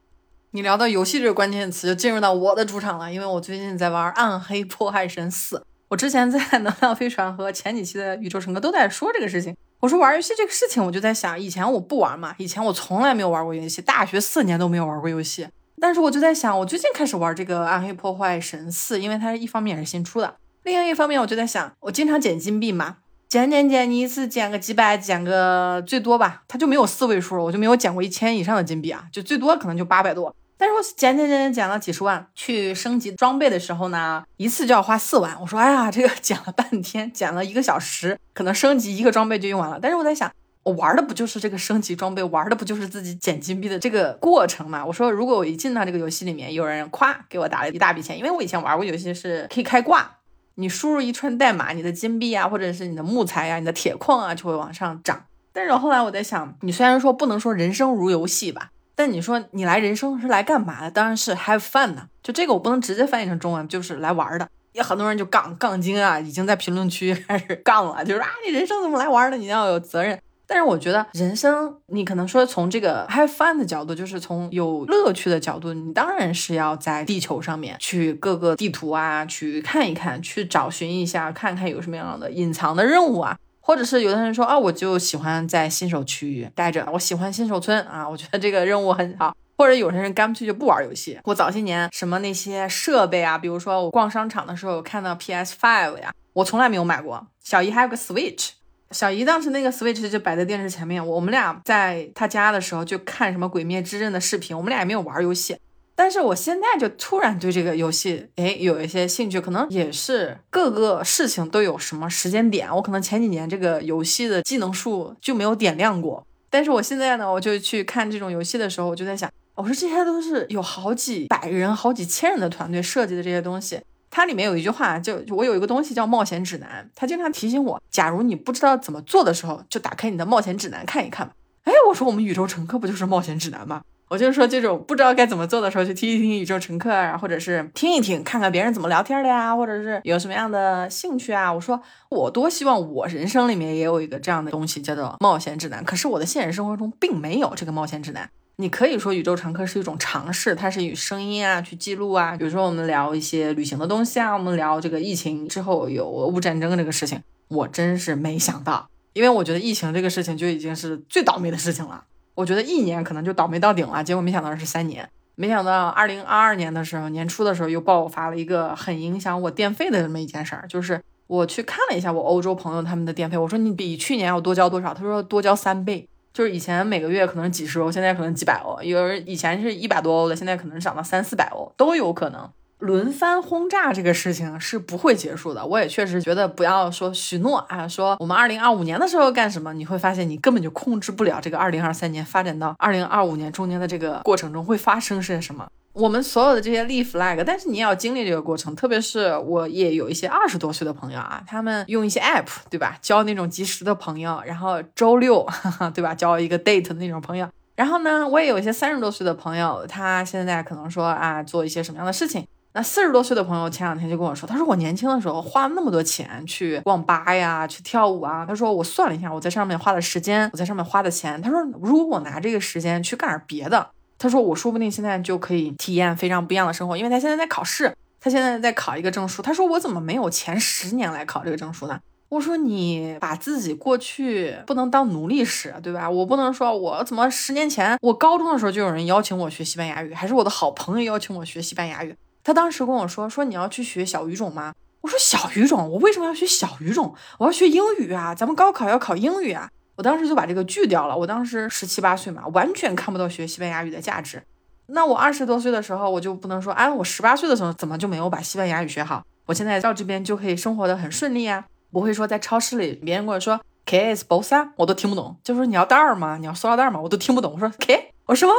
[0.50, 5.56] 你聊到游戏这个关键词，就进入到我的主场了，因为我最近在玩《暗黑破坏神四》。
[5.88, 9.56] 我之前在能量飞船和前几期的宇宙乘客都在说这个事情。
[9.80, 15.46] 我说玩游戏这个事情，我就在想，以前我不玩嘛，以前我从来没有玩过游戏，大学四年都没有玩过游戏。
[15.80, 22.96] 但是我就在想，我最近开始玩这个《暗黑破坏神四》，因为它一方面也是新出的，另外一方面我就在想，我经常捡金币嘛，
[23.28, 30.34] 捡捡捡，你一次捡个几百，捡个最多吧，它就没有四位数，我就没有捡过一千以上的金币啊，就最多可能就八百多。
[30.56, 35.36] 但是我捡捡捡捡捡了几十万，去升级装备的时候呢，一次就要花四万。
[35.40, 39.78] 我说，哎呀，这个 捡了半天，捡了一个小时，可能升级一个装备就用完了。
[39.82, 40.30] 但是我在想，
[40.64, 44.84] 我玩的不就是这个升级装备，玩的不就是自己捡金币的这个过程嘛？
[44.84, 50.18] 我说，如果我一进到这个游戏里面，有人夸给我打了一大笔钱，因为我以前玩过游戏是可以开挂，
[50.54, 55.24] 你输入一串代码，你的金币啊，或者是你的木材呀，你的铁矿啊，就会往上涨。
[55.52, 58.70] 但是后来我在想，你虽然说不能说人生如游戏吧。
[58.96, 60.90] 但你说你来人生是来干嘛的？
[60.90, 62.08] 当然是 have fun 的。
[62.22, 64.48] 就这个我不能直接翻译成中文，就是来玩的。
[64.72, 69.36] 也很多人就杠杠精啊，已经在评论区 开始杠了，就是啊，你人生怎么来玩的？
[69.36, 70.16] 你要有责任。
[70.46, 83.38] 但是我觉得人生，你可能说从这个 have fun 的角度，就是从有乐趣的角度，你当然是要在地球上面去各个地图啊，去看一看，去找寻一下，看看有什么样的隐藏的任务啊。
[83.60, 89.34] 或者是有的人说啊，我就喜欢在新手区域待着，我喜欢新手村啊，我觉得这个任务很好。
[89.56, 91.16] 或者有些人干脆就不玩游戏。
[91.24, 97.24] 我早些年什么那些设备啊，比如说我逛商场的时候看到 PS Five 呀，我从来没有买过。
[97.40, 98.50] 小姨还有个 Switch，
[98.90, 105.56] 小姨当时那个 Switch 就摆在电视前面，我们俩在他家的时候就看什么鬼灭之刃的视频，我们俩也没有玩游戏。
[105.96, 112.68] 但是我现在就突然对这个游戏，哎，有一些兴趣，可能也是各个事情都有什么时间点。
[112.74, 123.80] 我可能前几年这个游戏的技能树就没有点亮过，但是我现在呢，我就去看这种游戏的时候，我就在想，我说这些都是有好几百人、好几千人的团队设计的这些东西。
[124.14, 131.32] 它里面有一句话，就我有一个东西叫冒险指南，它经常提醒我，假如你不知道怎么做的时候，就打开你的冒险指南看一看吧。
[131.64, 133.82] 哎，我说我们宇宙乘客不就是冒险指南吗？
[134.08, 141.52] 我就说，这种不知道该怎么做的时候，去听一听宇宙乘客啊，或者是听一听，看看别人怎么聊天的呀，或者是有什么样的兴趣啊。
[141.52, 145.82] 我说，我多希望我人生里面也有一个这样的东西，叫做冒险指南。
[145.82, 148.30] 可是我的现实生活中并没有这个冒险指南。
[148.56, 152.36] 你可以说宇宙常客是一种尝试，它是以声音啊去记录啊。
[152.36, 162.04] 比如说我们聊一些旅行的东西啊，我们聊这个疫情之后有俄乌战争这个事情，我真是没想到，因为我觉得疫情这个事情就已经是最倒霉的事情了。
[162.36, 165.08] 我觉得一年可能就倒霉到顶了，结果没想到是三年。
[165.34, 174.94] 没想到二零二二年的时候年初的时候又爆发了一个很影响我电费的这么一件事儿，就是我去看了一下我欧洲朋友他们的电费，我说你比去年要多交多少？
[174.94, 176.08] 他说多交三倍。
[176.34, 178.82] 就是以前每个月可能几十欧，现在可能几百欧。
[178.82, 182.50] 有人以前是一百多欧的，现在可能涨到三四百欧都有可能。
[182.78, 185.64] 轮番轰炸这个事情是不会结束的。
[185.64, 195.68] 我也确实觉得不要说许诺啊，说我们二零二五年的时候干什么，你会发现你根本就控制不了这个二零二三年发展到二零二五年中间的这个过程中会发生些什么。
[195.94, 198.74] 我们所有的这些立 flag，但是你也要经历这个过程。
[198.74, 202.98] 特别是我也有一些二十多岁的朋友啊，他们用一些 app，对吧？
[203.00, 206.12] 交那种即时的朋友，然后周六，哈 哈对吧？
[206.12, 207.48] 交一个 date 的那种朋友。
[207.76, 212.44] 然后呢，我也有一些三十多岁的朋友，他现在可能说啊，做一些什么样的事情？
[212.72, 218.44] 那四十多岁的朋友前两天就跟我说，他说我年轻的时候花了那么多钱去网吧呀，去跳舞啊。
[218.44, 221.40] 他说我算了一下，我在上面花的时间，我在上面花的钱。
[221.40, 223.90] 他说如果我拿这个时间去干点别的。
[224.24, 229.42] 他说：“我说不定现在就可以体验非常不一样的生活，因为他现在在考试，他现在在考一个证书。
[229.42, 232.00] 他说我怎么没有前十年来考这个证书呢？
[232.30, 236.08] 我说你把自己过去不能当奴隶使，对吧？
[236.08, 242.16] 我不能说我怎么十年前我高中的时候就有人邀请我学西班牙语，还是我的好朋友邀请我学西班牙语。
[242.42, 244.72] 他当时跟我说说你要去学小语种吗？
[245.02, 247.14] 我说小语种，我为什么要学小语种？
[247.36, 251.16] 我要学英语啊，咱们高考要考英语啊。”我当时就把这个拒掉了。
[251.16, 254.42] 我当时十七八岁嘛，完全看不到学西班牙语的价值。
[254.86, 259.24] 那我二十多岁的时候，我就不能说，哎，我十八岁的时候怎么就没有把西班牙语学好？
[259.46, 265.36] 我现在到这边就可以生活的很顺利啊，不会说在超市里别人跟我说 “K s bolsa”，我都听不懂。
[265.42, 266.36] 就说你要袋儿吗？
[266.38, 267.00] 你要塑料袋儿吗？
[267.00, 267.52] 我都听不懂。
[267.54, 268.52] 我说 K，我说，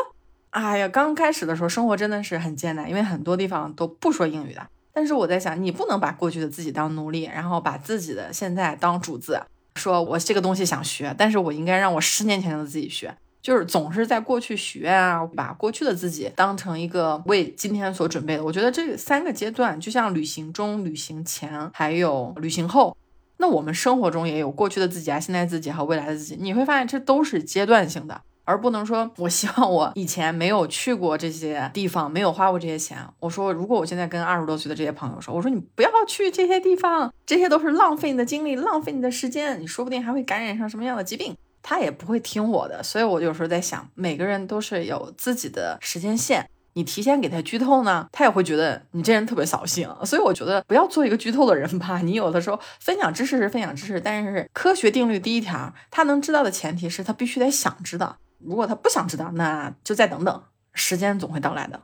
[0.52, 4.62] 哎呀，刚开始的时候生活真的是很艰难，因为很多地方都不说英语的。
[4.94, 9.42] 但是我在想，你不能把过去的自己当奴隶，然后把自己的现在当主子。
[9.76, 18.44] 说我这个东西想学，但是我应该让我十年前的自己学，就是总是在过去许愿啊，把过去的自己当成一个为今天所准备的。
[18.44, 22.96] 我觉得这三个阶段，就像旅行中、旅行前还有旅行后，
[23.38, 28.22] 那我们生活中也有过去的自己啊、现在自己和未来的自己，你会发现这都是阶段性的。
[28.46, 32.98] 而不能说，我希望我以前没有去过这些地方，没有花过这些钱。
[33.20, 42.84] 我说，如果我现在跟二十多岁的这些朋友说，我说你不要去这些地方，这些都是浪费你的精力，浪费你的时间，你说不定还会感染上什么样的疾病，他也不会听我的。
[42.84, 49.90] 所以我有时候在想，每个人都是有自己的时间线，你提前给他剧透呢，他也会觉得你这人特别扫兴。
[50.04, 52.00] 所以我觉得不要做一个剧透的人吧。
[52.04, 58.18] 你有的时候分享知识是分享知识，但是科学定律第一条，他能知道的前提是他必须得想知道。
[58.40, 60.42] 如果他不想知道，那就再等等，
[60.74, 61.80] 时间总会到来的。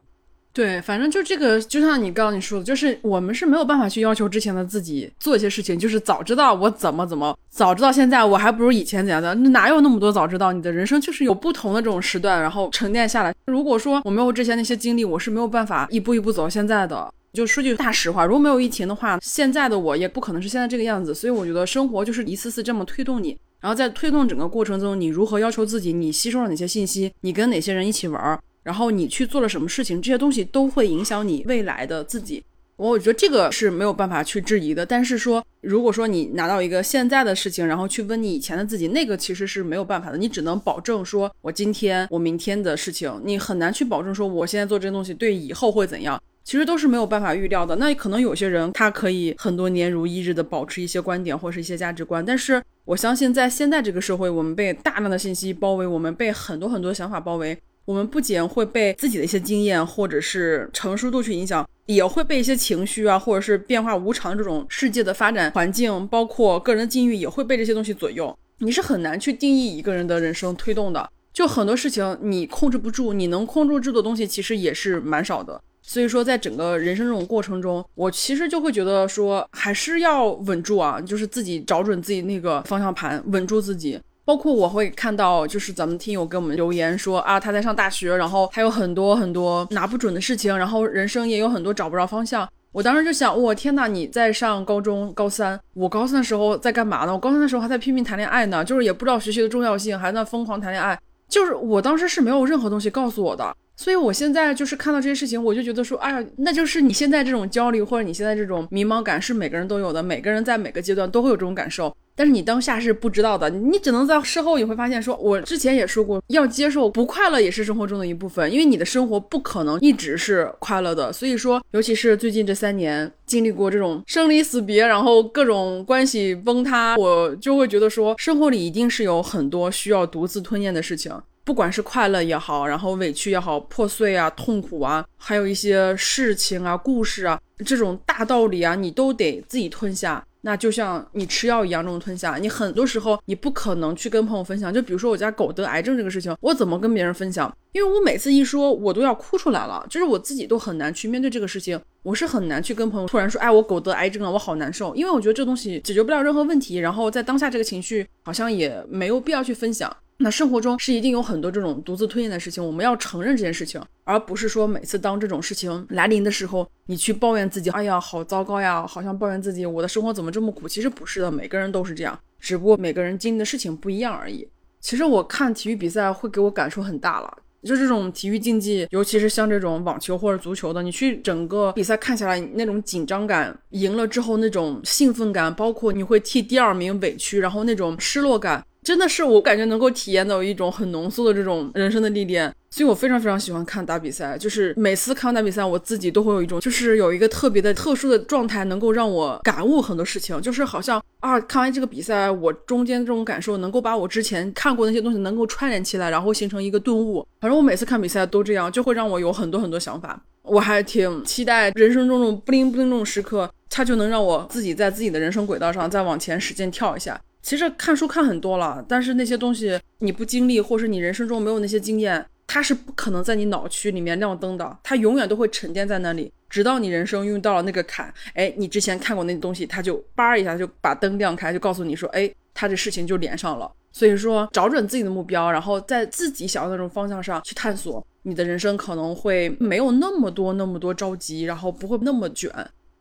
[0.53, 10.51] 对，反正就这个，就像你刚刚你说的，就是我们是没有办法去要求之前的自己做一些事情，就是早知道我怎么怎么，早知道现在我还不如以前怎样的，哪有那么多早知道？
[10.51, 13.33] 你的人生就是有不同的这种时段，然后沉淀下来。
[13.45, 17.13] 如果说我没有之前那些经历，我是没有办法一步一步走到现在的。
[17.31, 21.15] 就说句大实话，如果没有疫情的话，现在的我也不可能是现在这个样子。
[21.15, 23.37] 所以我觉得生活就是一次次这么推动你。
[23.61, 25.93] 然后在推动整个过程中，你如何要求自己？
[25.93, 27.13] 你吸收了哪些信息？
[27.21, 28.39] 你跟哪些人一起玩？
[28.63, 30.01] 然后你去做了什么事情？
[30.01, 32.43] 这些东西都会影响你未来的自己。
[32.75, 34.83] 我我觉得这个是没有办法去质疑的。
[34.83, 40.17] 但是说，如果说你拿到一个现在的事情，然后去问你以前的自己，那个其实是没有办法的。
[40.17, 46.19] 你只能保证说，我今天、我明天的事情，你很难去保证说，我现在做这些东西对以后会怎样。
[46.43, 47.75] 其实都是没有办法预料的。
[47.75, 68.37] 那可能有些人他可以很多年如一日的保持一些观点或是一些价值观，但是我相信在现在这个社会，我们被大量的信息包围，我们被很多很多想法包围，我们不仅会被自己的一些经验或者是成熟度去影响，也会被一些情绪啊，或者是变化无常这种世界的发展环境，包括个人的境遇，也会被这些东西左右。
[68.59, 75.61] 你是很难去定义一个人的人生推动的，就很多事情你控制不住，你能控制住的东西其实也是蛮少的。
[75.81, 83.99] 所以说，在整个人生这种过程中，我其实就会觉得说，还是要稳住啊，就是自己找准自己那个方向盘，稳住自己。
[84.23, 92.47] 包括我会看到，就是咱们听友给我们留言说啊，他在上大学，然后还有很多很多拿不准的事情，然后人生也有很多找不着方向。
[92.71, 97.11] 我当时就想，我天呐，你在上高中高三，我高三的时候在干嘛呢？
[97.11, 100.97] 我高三的时候还在拼命谈恋爱呢，就是也不知道学习的重要性，还在疯狂谈恋爱。
[101.27, 111.95] 就是我当时是没有任何东西告诉我的，所以我现在就是看到这些事情，我就觉得说，哎呀，那就是你现在这种焦虑或者你现在这种迷茫感是每个人都有的，每个人在每个阶段都会有这种感受。
[112.13, 121.11] 但是你当下是不知道的，你只能在事后你会发现，说我之前也说过，要接受不快乐也是生活中的一部分，因为你的生活不可能一直是快乐的。
[121.11, 131.11] 所以说，尤其是最近这三年经历过这种生离死别，然后各种关系崩塌，我就会觉得说，生活里一定是有很多需要独自吞咽的事情。
[131.43, 140.23] 不管是快乐也好，然后委屈也好，破碎啊，痛苦啊，还有一些事情啊、故事啊，这种大道理啊，你都得自己吞下。
[140.43, 142.37] 那就像你吃药一样，这种吞下。
[142.37, 144.73] 你很多时候你不可能去跟朋友分享。
[144.73, 147.55] 就比如说我家狗得癌症这个事情，我怎么跟别人分享？
[147.73, 149.85] 因为我每次一说，我都要哭出来了。
[149.87, 154.95] 就是我自己都很难去面对这个事情，我是很难去跟朋友突然说，哎，我狗得癌症了，我好难受。
[154.95, 159.95] 因为我觉得这东西解决不了任何问题，然后在当下这个情绪，好像也没有必要去分享。
[160.21, 170.67] 那生活中是一定有很多这种独自吞咽的事情，我们要承认这件事情，而不是说每次当这种事情来临的时候，你去抱怨自己，哎呀，好糟糕呀，好像抱怨自己，我的生活怎么这么苦？
[170.67, 174.47] 其实不是的，每个人都是这样，只不过每个人经历的事情不一样而已。
[174.79, 188.63] 其实我看体育比赛会给我感受很大了，就这种体育竞技，尤其是像这种网球或者足球的，你去整个比赛看下来，那种紧张感，赢了之后那种兴奋感，包括你会替第二名委屈，然后那种失落感。
[188.83, 194.35] 真的是我感觉能够体验到一种很浓缩的这种人生的历练，所以我非常非常喜欢看打比赛。
[194.35, 200.41] 就是每次看完打比赛，我自己都会有一种，就是有一个特别的特殊的状态，能够让我感悟很多事情。
[200.41, 207.25] 就是好像啊，看完这个比赛，我中间这种感受能够把我之前看过那些东西能够串联起来，然后形成一个顿悟。
[207.39, 210.19] 反正我每次看比赛都这样，就会让我有很多很多想法。
[210.41, 217.21] 我还挺期待人生中这种不灵不灵这种时刻，它就能让我自己在自己的人生轨道上再往前使劲跳一下。
[217.41, 233.71] 其实看书看很多了，但是那些东西你不经历，或是你人生中没有那些经验，它是不可能在你脑区里面亮灯的，它永远都会沉淀在那里，直到你人生用到了那个坎，哎，你之前看过那东西，它就叭一下就把灯亮开，就告诉你说，哎，它这事情就连上了。
[233.93, 242.49] 所以说，找准自己的目标，然后在自己想要的那种方向上去探索，你的人生可能会没有那么多那么多着急，然后不会那么卷。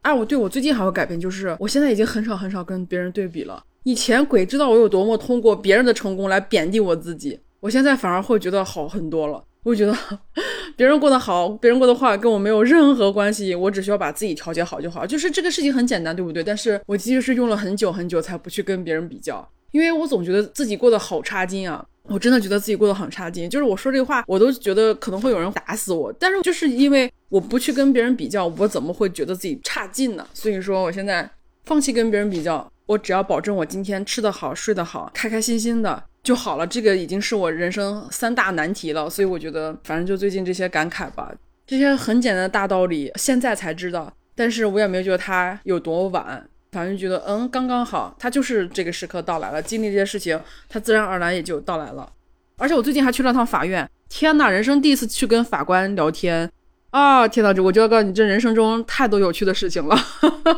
[0.03, 3.63] 哎，我对我最近还有改变，就是我现在已经很少很少跟别人对比了。
[3.83, 9.43] 以前鬼知道我有多么通过别人的成功来贬低我自己，我现在反而会觉得好很多了。
[9.63, 9.95] 我觉得
[10.75, 15.07] 别人过得好，别人过得坏跟我没有任何关系，我只需要把自己调节好就好。
[15.07, 16.43] 就是这个事情很简单，对不对？
[16.43, 21.85] 但是我其实是用了很久很久才不去跟别人比较，因为我总觉得自己过得好差劲啊！
[22.11, 26.13] 我真的觉得自己过得很差劲，就是我说这话，我都觉得可能会有人打死我。
[26.19, 30.27] 但是就是因为我不去跟别人比较，我怎么会觉得自己差劲呢？
[30.35, 31.31] 所以说我现在
[31.65, 32.71] 放弃跟别人比较。
[32.87, 39.09] 我只要保证我今天吃得好、睡得好、开开心心的就好了，这个已经是我人生三大难题了。
[39.09, 41.33] 所以我觉得，反正就最近这些感慨吧，
[41.65, 52.11] 这些很简单的大道理，现在才知道，但是我也没有觉得它有多晚，反正觉得嗯刚刚好，他就是这个时刻到来了，经历这些事情，他自然而然也就到来了。
[52.57, 56.51] 而且我最近还去了趟法院，天呐，人生第一次去跟法官聊天。
[56.91, 57.55] 啊，天呐！
[57.55, 59.97] 这我就要告诉你，这人生中太多有趣的事情了。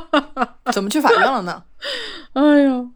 [0.72, 1.62] 怎么去法院了呢？
[2.32, 2.86] 哎呀，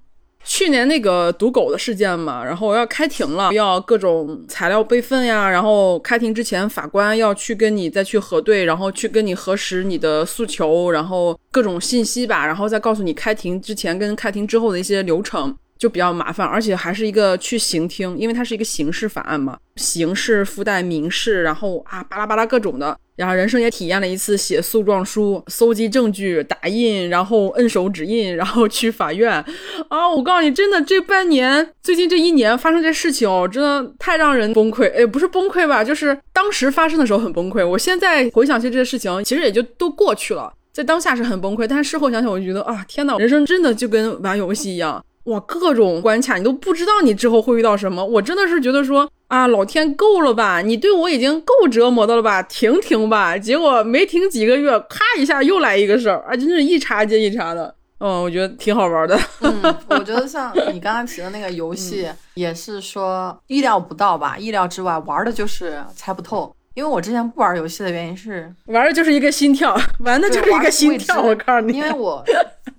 [0.46, 15.54] 去年那个赌狗的事件嘛，然后要开庭了，要各种材料备份呀，然后开庭之前，法官要去跟你再去核对，然后去跟你核实你的诉求，然后各种信息吧，然后再告诉你开庭之前跟开庭之后的一些流程。
[15.78, 29.32] 就比较麻烦，而且还是一个去刑厅，因为它是一个刑事法案嘛，刑事附带民事，然后啊巴拉巴拉各种的，然后人生也体验了一次写诉状书、搜集证据、打印，然后摁手指印，然后去法院
[29.88, 30.08] 啊！
[30.08, 34.90] 我告诉你，真的这半年，最近这一年发生这事情哦，真的太让人崩溃。
[34.94, 37.66] 哎，不是崩溃吧，就是当时发生的时候很崩溃。
[37.66, 45.04] 我现在回想起这些事情，其实也就都过去了，在当下是很崩溃，但是事后想想，我就觉得啊，天呐，人生真的就跟玩游戏一样。
[45.26, 53.36] 哇，各种关卡你都不知道你之后会遇到什么，我真的是觉得说啊，老天够了吧，你对我已经够折磨的了吧，停停吧。
[53.36, 57.74] 结果没停几个月，咔一下又来一个事儿，啊，真是一茬接一茬的。
[57.98, 59.18] 嗯，我觉得挺好玩的。
[59.40, 66.54] 嗯，我觉得像你刚刚提的那个游戏， 也是说意料不到吧，意料之外，玩的就是猜不透。
[66.74, 71.22] 因为我之前不玩游戏的原因是，玩的就是一个心跳，玩的就是一个心跳。
[71.22, 72.22] 我告诉你，因为我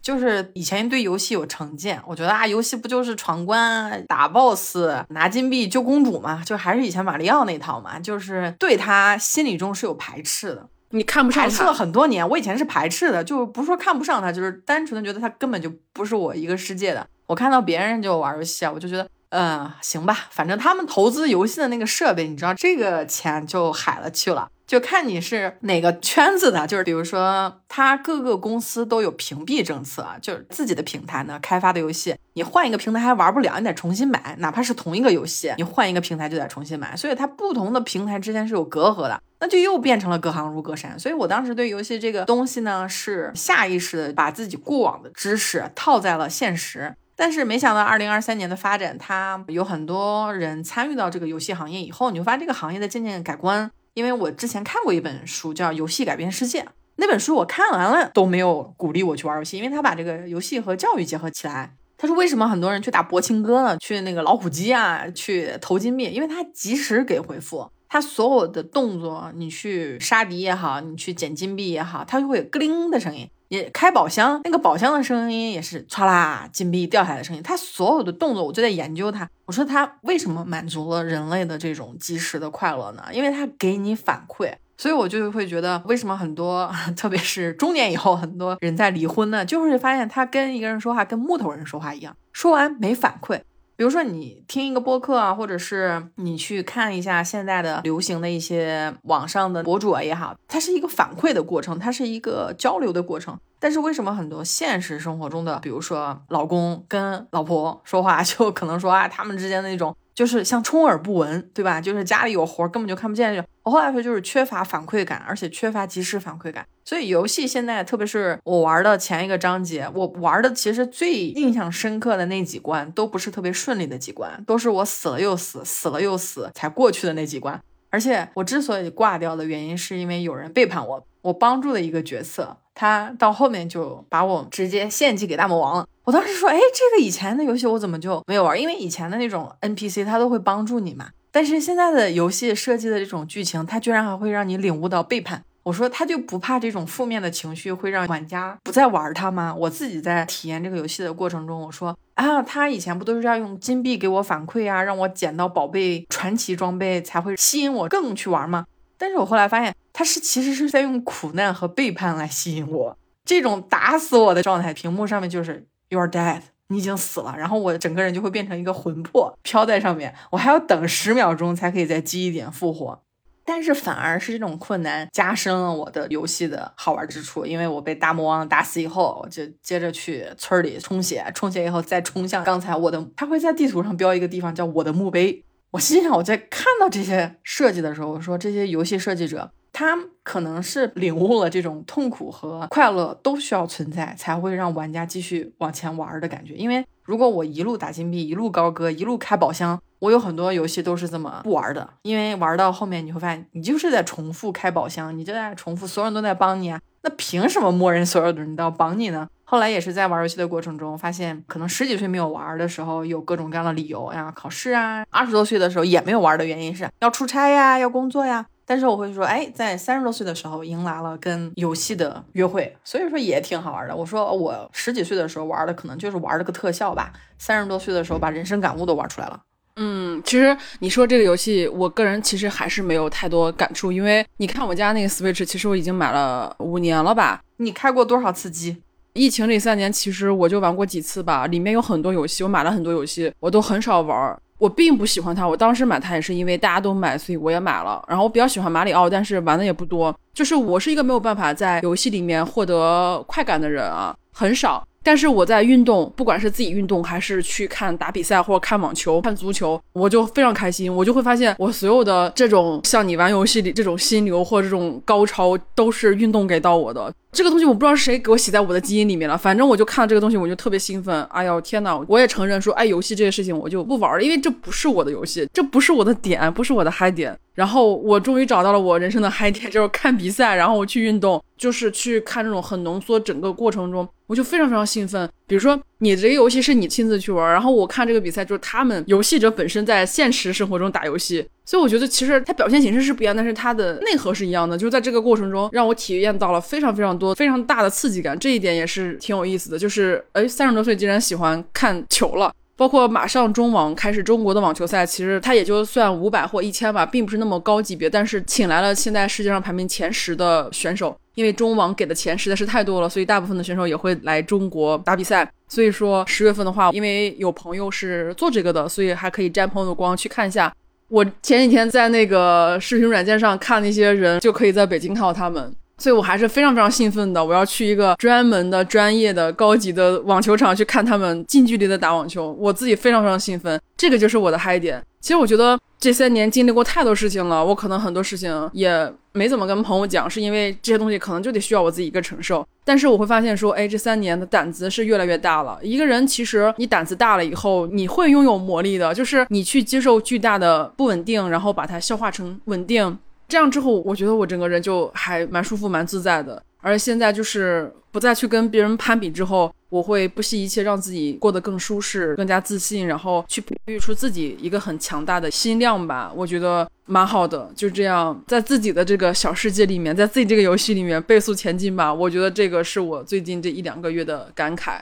[0.07, 4.77] 就是以前对游戏有成见，我觉得啊，游戏不就是闯关、打 boss、
[5.09, 10.65] 拿金币、救公主嘛，就还是以前马里奥那套嘛，就是对他心里中是有排斥的。
[10.91, 17.05] 你看不上排斥了很多年，我以前是排斥的，就不是说看不上他，就是单纯的觉得他根本就不是我一个世界的。
[17.25, 24.47] 我看到别人就玩游戏啊，我就觉得呃，行吧，反正他们投资游戏的那个设备，你知道这个钱就海了去了。
[24.67, 40.99] 就看你是哪个圈子的，就是比如说，它各个公司都有屏蔽政策，就是自己的平台呢开发的游戏，你换一个平台还玩不了，你得重新买，哪怕是同一个游戏，你换一个平台就得重新买，所以它不同的平台之间是有隔阂的，那就又变成了隔行如隔山。
[40.99, 53.71] 所以我当时对游戏这个东西呢，是下意识的把自己过往的知识套在了现实，但是没想到二零二三年的发展，它有很多人参与到这个游戏行业以后，你会发现这个行业在渐渐改观。
[53.97, 56.61] 因为我之前看过一本书，叫《游戏改变世界》，
[56.97, 61.73] 那本书我看完了都没有鼓励我去玩游戏，因为他把这个游戏和教育结合起来。
[61.97, 63.75] 他说为什么很多人去打博青哥呢？
[63.79, 73.27] 去那个老虎机啊，去投金币，因为他及时给回复，他所有的动作，你去杀敌也好，你去捡金币也好，他就会有咯铃的声音。
[73.49, 77.41] 也开宝箱，那个宝箱的声音也是唰啦，金币掉下来的声音。
[77.41, 79.29] 他所有的动作，我就在研究他。
[79.45, 83.03] 我说他为什么满足了人类的这种即时的快乐呢？
[83.11, 84.53] 因为他给你反馈。
[84.79, 89.43] 所以我就会觉得，为什么很多， 特别是中年以后，很多人在离婚呢？
[89.43, 93.41] 就是发现他跟一个人说话，跟木头人说话一样，说完没反馈。
[93.77, 103.39] 比如说你听一个播客啊，或者是你去看一下现在的流行的一些网上的博主啊也好，它是一个反馈的过程，它是一个交流的过程。
[103.59, 109.95] 但是为什么很多现实生活中的，比如说老公跟老婆说话， 就可能说啊，他们之间的那种。
[110.15, 111.79] 就是像充耳不闻，对吧？
[111.79, 113.47] 就是家里有活根本就看不见这种。
[113.61, 116.65] 我后来说就是缺乏反馈感，而且缺乏及时反馈感。
[116.83, 127.61] 所以游戏现在，特别是我玩的前一个章节，我玩的其实最印象深刻的那几关，都不是特别顺利的几关，都是我死了又死，死了又死才过去的那几关。
[127.91, 132.55] 而且我之所以挂掉的原因，是因为有人背叛我，我帮助的一个角色。
[132.73, 135.85] 他到后面就把我直接献祭给大魔王了。
[136.03, 138.59] 我当时说，哎，这个以前的游戏我怎么就没有玩？
[138.59, 141.09] 因为以前的那种 NPC 他都会帮助你嘛。
[141.31, 145.43] 但是现在的游戏设计的这种剧情，它居然还会让你领悟到背叛。
[145.63, 149.53] 我说他就不怕这种负面的情绪会让玩家不再玩它吗？
[149.53, 158.65] 我自己在体验这个游戏的过程中，我说啊，他以前不都是要用金币给我反馈啊，让我捡到宝贝、传奇装备才会吸引我更去玩吗？
[158.97, 162.97] 但是我后来发现，他是其实是在用苦难和背叛来吸引我。
[163.25, 167.35] 这种打死我的状态，屏幕上面就是 You're dead，你已经死了。
[167.37, 173.01] 然后我整个人就会变成一个魂魄飘在上面，我还要等十秒钟才可以再积一点复活。
[173.45, 185.45] 但是反而是这种困难加深了我的游戏的好玩之处，因为我被大魔王打死以后，我就接着去村里充血，充血以后再冲向刚才我的，他会在地图上标一个地方叫我的墓碑。
[185.71, 196.55] 我心想，我在看到这些设计的时候，我说这些游戏设计者，他可能是领悟了这种痛苦和快乐都需要存在，才会让玩家继续往前玩的感觉。
[196.55, 201.87] 因为如果我一路打金币，一路高歌，一路开宝箱，我有很多游戏都是这么不玩的。
[202.01, 209.29] 因为玩到后面你会发现，你就是在重复开宝箱，你就在重复，所有人都在帮你啊，那凭什么默认所有的人都要帮你呢？
[209.43, 218.47] 后来也是在玩游戏的过程中，发现可能十几岁没有玩的时候，有各种各样的理由呀，考试啊；二十多岁的时候也没有玩的原因是要出差呀，要工作呀。
[218.69, 223.95] 但是我会说，哎，在三十多岁的时候迎来了跟游戏的约会，所以说也挺好玩的。
[223.95, 229.39] 我说我十几岁的时候玩的可能就是玩了个特效吧，三十多岁的时候把人生感悟都玩出来了。
[229.77, 237.41] 嗯，其实你说这个游戏，我个人其实还是没有太多感触，因为你看我家那个 Switch，其实我已经买了五年了吧？
[237.57, 238.81] 你开过多少次机？
[239.13, 241.47] 疫情这三年，其实我就玩过几次吧。
[241.47, 244.37] 里面有很多游戏，我买了很多游戏，我都很少玩。
[244.57, 248.03] 我并不喜欢它，我当时买它也是因为大家都买，所以我也买了。
[248.07, 250.15] 然后我比较喜欢马里奥，但是玩的也不多。
[250.33, 254.85] 就是我是一个没有办法在游戏里面获得快感的人啊，很少。
[255.03, 260.93] 但是我在运动，不管是自己运动还是去看打比赛或者看网球、看足球，我就非常开心。
[260.93, 267.13] 我就会发现，我所有的这种像你玩游戏里这种心流或者这种高潮，都是运动给到我的。
[267.37, 271.23] 这个东西我不知道是谁给我写在我的基因里面了，反正我就看到这个东西，我就特别兴奋。
[271.25, 277.37] 哎呦天呐，我也承认说，哎，游戏这些事情我就不玩了，因为这不是我的游戏，这不是我的点，不是我的嗨点。
[277.53, 285.29] 然后我终于找到了我人生的嗨点，就是看比赛，然后我去运动，就是去看这种很浓缩整个过程中，我就非常非常兴奋。
[285.47, 294.77] 比如说你这个游戏是你亲自去玩，然后我看这个比赛就是他们游戏者本身在现实生活中打游戏，所以我觉得其实它表现形式是不一样，但是它的内核是一样的。
[294.77, 299.79] 就是在这个过程中，让我体验到了非常非常多非常大的刺激感，这一点也是挺有意思的。
[299.79, 302.53] 就是哎，三十多岁竟然喜欢看球了。
[302.75, 315.47] 包括马上中网开始中国的网球赛，其实它也就算五百或一千吧，并不是那么高级别，但是请来了现在世界上排名前十的选手，因为中网给的钱实在是太多了，所以大部分的选手也会来中国打比赛。
[315.67, 320.73] 所以说十月份的话，因为有朋友是做这个的，所以还可以沾朋友的光去看一下。
[321.09, 325.71] 我前几天在那个视频软件上看那些人，就可以在北京看到他们。
[325.99, 335.03] 所以我还是非常非常兴奋的，我要去一个专门的、专业的、高级的网球场去看他们近距离的打网球，我自己非常非常兴奋，这个就是我的嗨点。
[335.27, 342.65] 其实我觉得这三年经历过太多事情了，我可能很多事情也没怎么跟朋友讲，是因为这些东西可能就得需要我自己一个承受。
[342.85, 345.77] 但是我会发现说，哎，这三年的胆子是越来越大了。
[345.83, 353.19] 一个人其实你胆子大了以后，你会拥有魔力的，就是你去接受巨大的不稳定，然后把它消化成稳定。
[353.49, 356.63] 这样之后，我觉得我整个人就还蛮舒服、蛮自在的。
[356.79, 366.31] 而现在就是不再去跟别人攀比之后，我会不惜一切让自己过得更舒适、更加自信，然后去培育出自己一个很强大的心量吧。
[366.35, 372.13] 我觉得蛮好的，就这样在自己的这个小世界里面，在自己这个游戏里面倍速前进吧。
[372.13, 374.99] 我觉得这个是我最近这一两个月的感慨。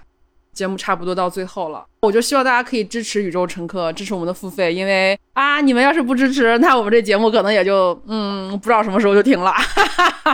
[0.55, 9.53] 节目差不多到最后了，我就希望大家可以支持宇宙乘客，支持我们的付费，因为啊，你们要是不支持，那我们这节目可能也就嗯，不知道什么时候就停了。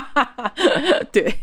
[1.11, 1.34] 对，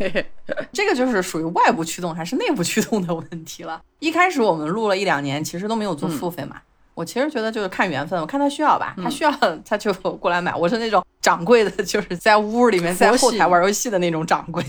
[0.73, 3.83] 这个就是属于外部驱动还是内部驱动的问题了。
[3.99, 6.59] 一开始我们录了一两年，其实都没有做付费嘛。
[6.95, 9.33] 我其实觉得就是看缘分，我看他需要吧，他需要
[9.65, 10.55] 他就过来买。
[10.55, 14.65] 我是那种掌柜的，就是在屋里面在后台玩游戏的那种掌柜，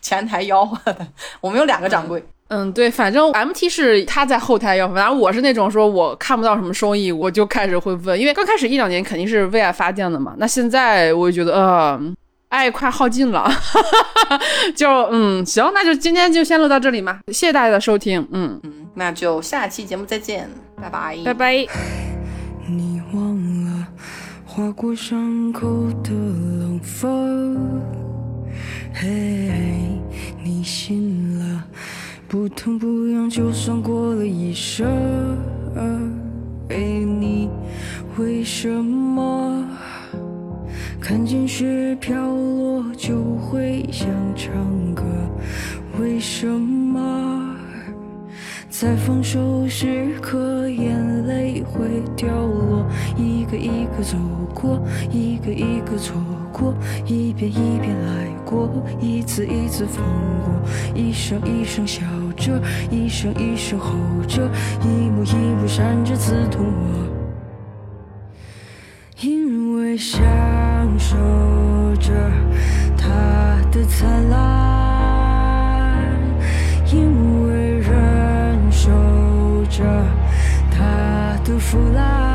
[0.00, 1.06] 前台吆喝的。
[1.40, 2.20] 我们有两个掌柜。
[2.20, 2.26] 嗯，
[2.72, 10.34] 对，反正 M T 是他在后台要，反正我是那种说我看不到什么收益，我就开始会问，因为刚开始一两年肯定是为爱发电的嘛。
[10.38, 12.00] 那现在我就觉得，呃，
[12.50, 13.50] 爱快耗尽了，
[14.76, 20.48] 就嗯，行，那就今天就先录到这里嘛，谢谢大家的收听，嗯嗯，那就下期节目再见，
[20.80, 21.66] 拜拜，拜拜。
[22.68, 23.86] 你忘了
[24.46, 25.68] 划过伤口
[26.04, 27.82] 的冷风，
[28.92, 29.50] 嘿，
[30.44, 31.43] 你醒了。
[32.34, 34.88] 不痛不痒，就算过了一生。
[36.68, 37.48] 为你，
[38.18, 39.64] 为什么
[41.00, 44.52] 看见雪飘落就会想唱
[44.96, 45.04] 歌？
[46.00, 47.54] 为什么
[48.68, 52.84] 在放手时刻眼泪会掉落？
[53.16, 54.16] 一个一个走
[54.52, 56.20] 过，一个一个错
[56.52, 56.74] 过，
[57.06, 58.68] 一遍一遍来过，
[59.00, 60.04] 一次一次放
[60.42, 60.52] 过，
[60.96, 62.02] 一声一声笑。
[62.36, 62.60] 着
[62.90, 63.94] 一声一声吼
[64.26, 64.48] 着，
[64.82, 67.06] 一幕一幕闪着刺痛我，
[69.20, 70.20] 因为享
[70.98, 71.16] 受
[72.00, 72.12] 着
[72.96, 73.08] 它
[73.70, 76.08] 的灿烂，
[76.92, 78.90] 因为忍受
[79.70, 79.84] 着
[80.70, 82.33] 它的腐烂。